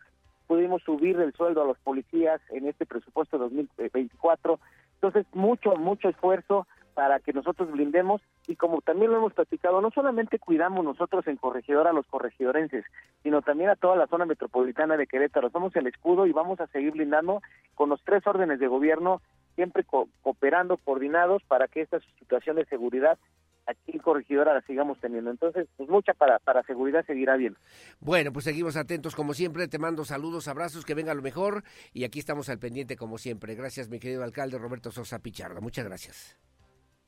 [0.49, 4.59] pudimos subir el sueldo a los policías en este presupuesto 2024.
[4.95, 9.93] Entonces, mucho, mucho esfuerzo para que nosotros blindemos y como también lo hemos platicado, no
[9.93, 12.85] solamente cuidamos nosotros en corregidor a los corregidorenses,
[13.23, 15.51] sino también a toda la zona metropolitana de Querétaro.
[15.51, 17.41] Somos el escudo y vamos a seguir blindando
[17.77, 19.21] con los tres órdenes de gobierno,
[19.55, 23.17] siempre cooperando, coordinados para que esta situación de seguridad
[23.69, 25.31] aquí en Corregidora la sigamos teniendo.
[25.31, 27.57] Entonces, pues mucha para, para seguridad seguirá bien.
[28.01, 29.69] Bueno, pues seguimos atentos como siempre.
[29.69, 31.63] Te mando saludos, abrazos, que venga lo mejor.
[31.93, 33.55] Y aquí estamos al pendiente como siempre.
[33.55, 35.61] Gracias, mi querido alcalde Roberto Sosa Pichardo.
[35.61, 36.48] Muchas gracias.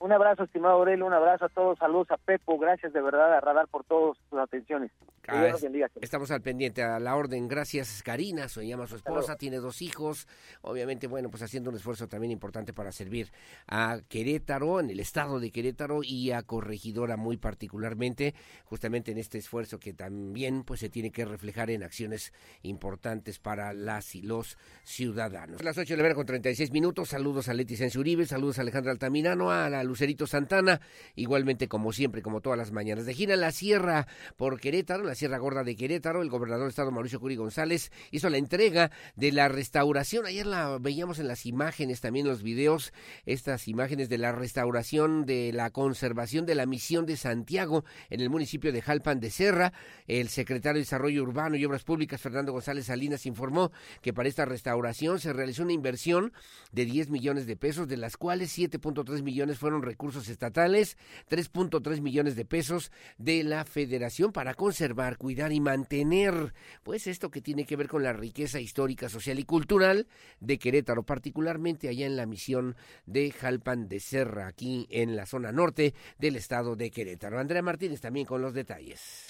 [0.00, 3.40] Un abrazo, estimado Aurelio, un abrazo a todos, saludos a Pepo, gracias de verdad a
[3.40, 4.90] Radar por todas sus atenciones.
[5.28, 5.52] Ah,
[6.00, 10.26] estamos al pendiente, a la orden, gracias Karina, se llama su esposa, tiene dos hijos,
[10.62, 13.30] obviamente, bueno, pues haciendo un esfuerzo también importante para servir
[13.68, 19.36] a Querétaro, en el estado de Querétaro y a Corregidora muy particularmente, justamente en este
[19.36, 22.32] esfuerzo que también pues se tiene que reflejar en acciones
[22.62, 25.60] importantes para las y los ciudadanos.
[25.60, 28.62] A las 8 de la mañana con 36 minutos, saludos a Leti Uribe, saludos a
[28.62, 30.80] Alejandra Altamirano, a la Lucerito Santana,
[31.14, 33.04] igualmente como siempre, como todas las mañanas.
[33.04, 34.06] De gira la Sierra
[34.36, 38.30] por Querétaro, la Sierra Gorda de Querétaro, el gobernador del estado Mauricio Curi González hizo
[38.30, 40.26] la entrega de la restauración.
[40.26, 42.92] Ayer la veíamos en las imágenes, también los videos,
[43.26, 48.30] estas imágenes de la restauración, de la conservación de la misión de Santiago en el
[48.30, 49.72] municipio de Jalpan de Serra.
[50.06, 53.72] El secretario de Desarrollo Urbano y Obras Públicas, Fernando González Salinas, informó
[54.02, 56.32] que para esta restauración se realizó una inversión
[56.72, 60.96] de 10 millones de pesos, de las cuales 7.3 millones fueron recursos estatales,
[61.28, 67.40] 3.3 millones de pesos de la federación para conservar, cuidar y mantener, pues esto que
[67.40, 70.06] tiene que ver con la riqueza histórica, social y cultural
[70.40, 72.76] de Querétaro, particularmente allá en la misión
[73.06, 77.38] de Jalpan de Serra, aquí en la zona norte del estado de Querétaro.
[77.38, 79.26] Andrea Martínez también con los detalles.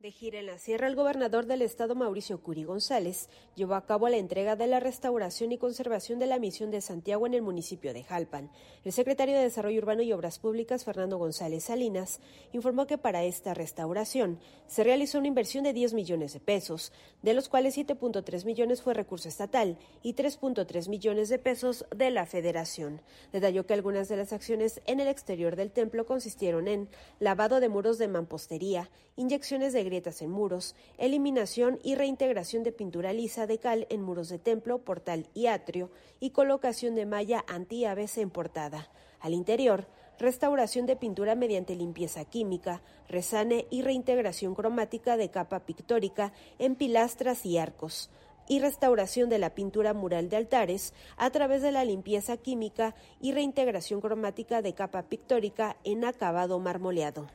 [0.00, 4.08] De gira en la sierra, el gobernador del estado Mauricio Curi González llevó a cabo
[4.08, 7.92] la entrega de la restauración y conservación de la misión de Santiago en el municipio
[7.92, 8.50] de Jalpan.
[8.82, 12.20] El secretario de Desarrollo Urbano y Obras Públicas, Fernando González Salinas,
[12.54, 17.34] informó que para esta restauración se realizó una inversión de 10 millones de pesos, de
[17.34, 23.02] los cuales 7.3 millones fue recurso estatal y 3.3 millones de pesos de la federación.
[23.34, 27.68] Detalló que algunas de las acciones en el exterior del templo consistieron en lavado de
[27.68, 33.58] muros de mampostería, inyecciones de grietas en muros, eliminación y reintegración de pintura lisa de
[33.58, 35.90] cal en muros de templo, portal y atrio,
[36.20, 38.88] y colocación de malla anti-aves en portada.
[39.18, 39.88] Al interior,
[40.20, 47.44] restauración de pintura mediante limpieza química, resane y reintegración cromática de capa pictórica en pilastras
[47.44, 48.10] y arcos
[48.50, 53.30] y restauración de la pintura mural de altares a través de la limpieza química y
[53.30, 57.28] reintegración cromática de capa pictórica en acabado marmoleado.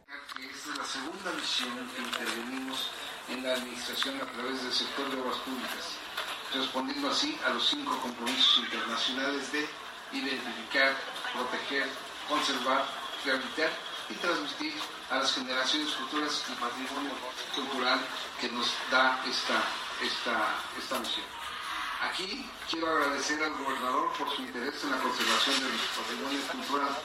[0.77, 2.89] La segunda misión que intervenimos
[3.29, 5.97] en la administración a través del sector de obras públicas,
[6.53, 9.67] respondiendo así a los cinco compromisos internacionales de
[10.11, 10.95] identificar,
[11.33, 11.87] proteger,
[12.27, 12.85] conservar,
[13.23, 13.71] rehabilitar
[14.09, 14.73] y transmitir
[15.09, 17.11] a las generaciones futuras el patrimonio
[17.55, 17.99] cultural
[18.39, 19.63] que nos da esta
[20.01, 21.44] esta, esta misión.
[22.01, 26.97] Aquí quiero agradecer al gobernador por su interés en la conservación de los patrimonios culturales,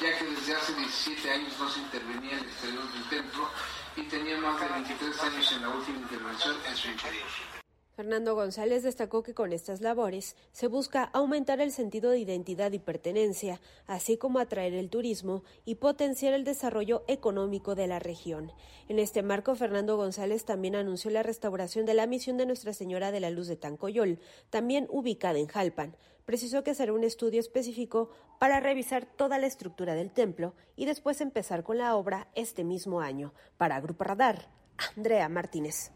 [0.00, 3.48] ya que desde hace 17 años no se intervenía en el exterior del templo
[3.96, 7.57] y tenía más de 23 años en la última intervención en su interior.
[7.98, 12.78] Fernando González destacó que con estas labores se busca aumentar el sentido de identidad y
[12.78, 18.52] pertenencia, así como atraer el turismo y potenciar el desarrollo económico de la región.
[18.86, 23.10] En este marco, Fernando González también anunció la restauración de la misión de Nuestra Señora
[23.10, 25.96] de la Luz de Tancoyol, también ubicada en Jalpan.
[26.24, 31.20] Precisó que será un estudio específico para revisar toda la estructura del templo y después
[31.20, 33.34] empezar con la obra este mismo año.
[33.56, 34.52] Para Grupo Radar,
[34.94, 35.90] Andrea Martínez.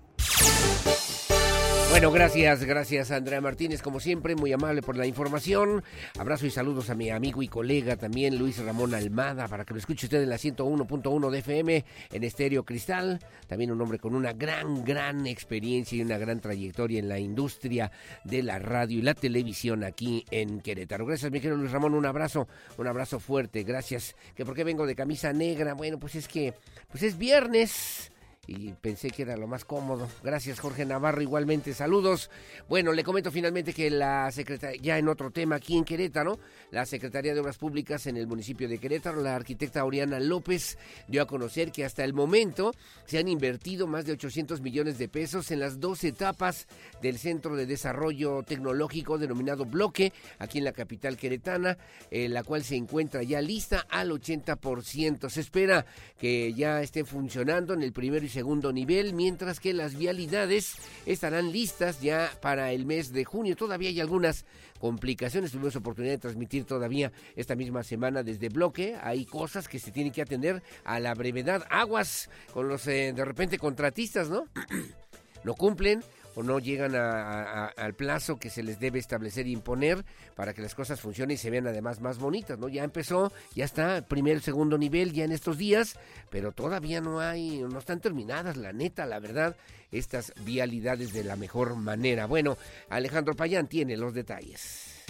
[1.93, 5.85] Bueno, gracias, gracias Andrea Martínez, como siempre, muy amable por la información.
[6.19, 9.78] Abrazo y saludos a mi amigo y colega también Luis Ramón Almada, para que lo
[9.78, 13.20] escuche usted en la 101.1 de FM en Estéreo Cristal.
[13.47, 17.93] También un hombre con una gran, gran experiencia y una gran trayectoria en la industria
[18.24, 21.05] de la radio y la televisión aquí en Querétaro.
[21.05, 22.48] Gracias, mi querido Luis Ramón, un abrazo,
[22.78, 24.16] un abrazo fuerte, gracias.
[24.35, 25.74] ¿Que por qué vengo de camisa negra?
[25.74, 26.55] Bueno, pues es que,
[26.90, 28.12] pues es viernes
[28.44, 30.09] y pensé que era lo más cómodo.
[30.24, 32.28] Gracias Jorge Navarro, igualmente saludos.
[32.69, 36.40] Bueno, le comento finalmente que la secretaria, ya en otro tema aquí en Querétaro,
[36.73, 41.23] la Secretaría de Obras Públicas en el municipio de Querétaro, la arquitecta Oriana López, dio
[41.23, 42.74] a conocer que hasta el momento
[43.05, 46.66] se han invertido más de 800 millones de pesos en las dos etapas
[47.01, 51.78] del Centro de Desarrollo Tecnológico denominado Bloque, aquí en la capital queretana,
[52.10, 55.31] eh, la cual se encuentra ya lista al 80%.
[55.31, 55.86] Se espera
[56.19, 60.75] que ya esté funcionando en el primero y segundo nivel, mientras que las vialidades
[61.07, 63.55] estarán listas ya para el mes de junio.
[63.55, 64.45] Todavía hay algunas
[64.81, 65.53] complicaciones.
[65.53, 68.97] Tuvimos oportunidad de transmitir todavía esta misma semana desde bloque.
[69.01, 71.65] Hay cosas que se tienen que atender a la brevedad.
[71.71, 74.49] Aguas con los eh, de repente contratistas, ¿no?
[75.45, 76.03] no cumplen
[76.35, 80.05] o no llegan al plazo que se les debe establecer e imponer
[80.35, 82.69] para que las cosas funcionen y se vean además más bonitas, ¿no?
[82.69, 85.99] Ya empezó, ya está, primer, segundo nivel ya en estos días,
[86.31, 89.57] pero todavía no hay, no están terminadas, la neta, la verdad,
[89.91, 92.27] estas vialidades de la mejor manera.
[92.27, 92.57] Bueno,
[92.89, 95.05] Alejandro Payán tiene los detalles.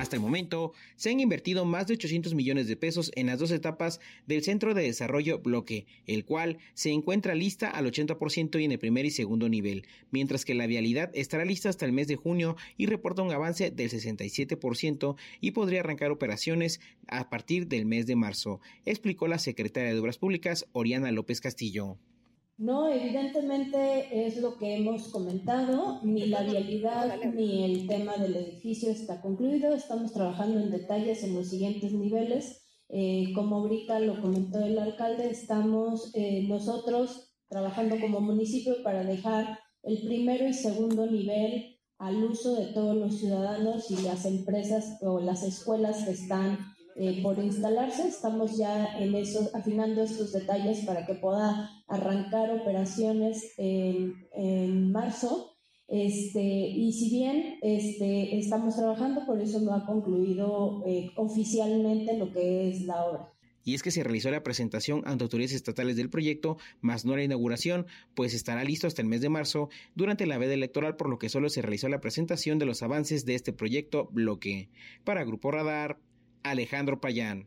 [0.00, 3.50] Hasta el momento, se han invertido más de 800 millones de pesos en las dos
[3.50, 8.72] etapas del Centro de Desarrollo Bloque, el cual se encuentra lista al 80% y en
[8.72, 12.16] el primer y segundo nivel, mientras que la vialidad estará lista hasta el mes de
[12.16, 18.06] junio y reporta un avance del 67% y podría arrancar operaciones a partir del mes
[18.06, 21.98] de marzo, explicó la secretaria de Obras Públicas, Oriana López Castillo.
[22.60, 28.90] No, evidentemente es lo que hemos comentado, ni la vialidad ni el tema del edificio
[28.90, 32.62] está concluido, estamos trabajando en detalles en los siguientes niveles.
[32.90, 39.58] Eh, como ahorita lo comentó el alcalde, estamos eh, nosotros trabajando como municipio para dejar
[39.82, 45.18] el primero y segundo nivel al uso de todos los ciudadanos y las empresas o
[45.18, 46.58] las escuelas que están
[46.96, 48.08] eh, por instalarse.
[48.08, 55.56] Estamos ya en eso, afinando estos detalles para que pueda arrancar operaciones en, en marzo.
[55.88, 62.32] Este, y si bien este, estamos trabajando, por eso no ha concluido eh, oficialmente lo
[62.32, 63.32] que es la obra.
[63.64, 67.24] Y es que se realizó la presentación ante autoridades estatales del proyecto, más no la
[67.24, 71.18] inauguración, pues estará listo hasta el mes de marzo durante la veda electoral, por lo
[71.18, 74.70] que solo se realizó la presentación de los avances de este proyecto bloque.
[75.04, 75.98] Para Grupo Radar,
[76.42, 77.46] Alejandro Payán.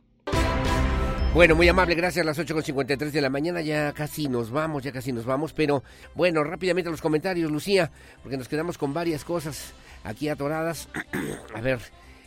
[1.34, 4.92] Bueno, muy amable, gracias a las 8.53 de la mañana, ya casi nos vamos, ya
[4.92, 5.84] casi nos vamos, pero
[6.14, 7.90] bueno, rápidamente los comentarios, Lucía,
[8.22, 10.90] porque nos quedamos con varias cosas aquí atoradas.
[11.56, 11.80] a ver,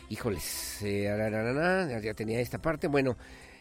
[0.09, 3.15] híjoles, eh, ya tenía esta parte, bueno,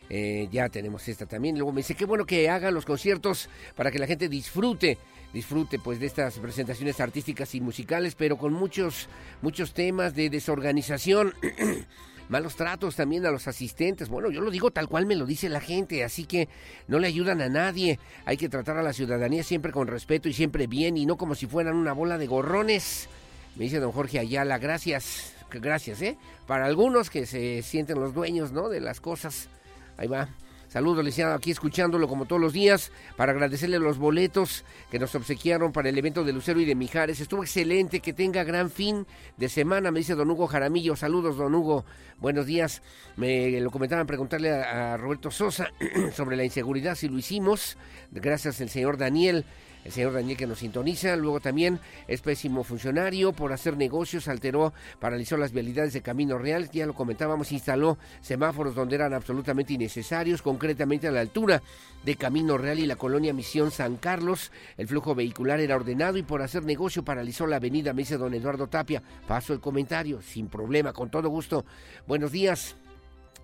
[0.08, 1.56] eh, ya tenemos esta también.
[1.56, 4.98] Luego me dice, qué bueno que hagan los conciertos para que la gente disfrute,
[5.32, 9.08] disfrute pues de estas presentaciones artísticas y musicales, pero con muchos,
[9.42, 11.34] muchos temas de desorganización.
[12.28, 14.08] malos tratos también a los asistentes.
[14.08, 16.48] Bueno, yo lo digo tal cual me lo dice la gente, así que
[16.88, 17.98] no le ayudan a nadie.
[18.24, 21.34] Hay que tratar a la ciudadanía siempre con respeto y siempre bien y no como
[21.34, 23.08] si fueran una bola de gorrones.
[23.56, 26.18] Me dice don Jorge Ayala, gracias, gracias, ¿eh?
[26.46, 28.68] Para algunos que se sienten los dueños, ¿no?
[28.68, 29.48] De las cosas.
[29.96, 30.28] Ahí va.
[30.76, 35.72] Saludos, licenciado, aquí escuchándolo como todos los días para agradecerle los boletos que nos obsequiaron
[35.72, 37.18] para el evento de Lucero y de Mijares.
[37.18, 39.06] Estuvo excelente, que tenga gran fin
[39.38, 40.94] de semana, me dice don Hugo Jaramillo.
[40.94, 41.86] Saludos, don Hugo,
[42.18, 42.82] buenos días.
[43.16, 45.70] Me lo comentaban preguntarle a, Roberto Sosa
[46.12, 47.78] sobre la inseguridad, si lo hicimos.
[48.10, 49.46] Gracias al señor Daniel
[49.86, 51.14] el señor Daniel que nos sintoniza.
[51.16, 56.68] Luego también es pésimo funcionario por hacer negocios, alteró, paralizó las vialidades de Camino Real,
[56.70, 61.62] ya lo comentábamos, instaló semáforos donde eran absolutamente innecesarios, concretamente a la altura
[62.04, 64.50] de Camino Real y la colonia Misión San Carlos.
[64.76, 68.34] El flujo vehicular era ordenado y por hacer negocio paralizó la avenida, me dice don
[68.34, 69.02] Eduardo Tapia.
[69.28, 71.64] Paso el comentario, sin problema, con todo gusto.
[72.08, 72.76] Buenos días.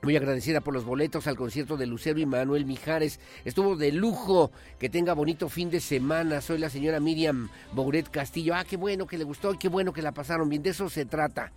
[0.02, 3.20] Muy agradecida por los boletos al concierto de Lucero y Manuel Mijares.
[3.44, 4.50] Estuvo de lujo.
[4.80, 6.40] Que tenga bonito fin de semana.
[6.40, 8.52] Soy la señora Miriam Bouret Castillo.
[8.56, 10.64] Ah, qué bueno que le gustó y qué bueno que la pasaron bien.
[10.64, 11.52] De eso se trata.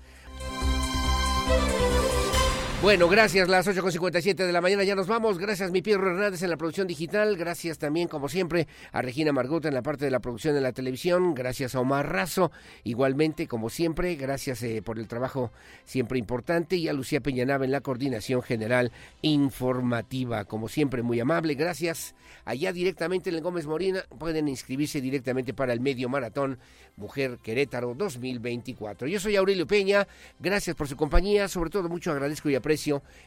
[2.81, 5.39] Bueno, gracias, las 8.57 de la mañana ya nos vamos.
[5.39, 7.35] Gracias, mi Pierro Hernández en la producción digital.
[7.35, 10.72] Gracias también, como siempre, a Regina Margota en la parte de la producción de la
[10.72, 11.34] televisión.
[11.34, 12.52] Gracias a Omar Razo,
[12.84, 14.15] igualmente, como siempre.
[14.15, 15.52] Gracias eh, por el trabajo
[15.84, 16.76] siempre importante.
[16.76, 18.91] Y a Lucía Peñanaba en la coordinación general
[19.23, 20.45] informativa.
[20.45, 21.56] Como siempre, muy amable.
[21.56, 22.14] Gracias.
[22.43, 26.60] Allá directamente en el Gómez Morina pueden inscribirse directamente para el medio maratón
[26.97, 29.07] Mujer Querétaro 2024.
[29.07, 30.07] Yo soy Aurelio Peña.
[30.39, 31.47] Gracias por su compañía.
[31.47, 32.56] Sobre todo, mucho agradezco y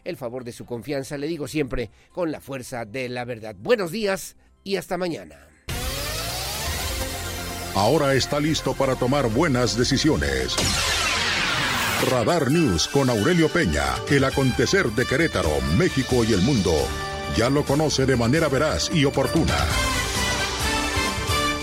[0.04, 3.56] el favor de su confianza, le digo siempre, con la fuerza de la verdad.
[3.58, 5.36] Buenos días y hasta mañana.
[7.74, 10.56] Ahora está listo para tomar buenas decisiones.
[12.10, 16.72] Radar News con Aurelio Peña, el acontecer de Querétaro, México y el mundo.
[17.36, 19.97] Ya lo conoce de manera veraz y oportuna.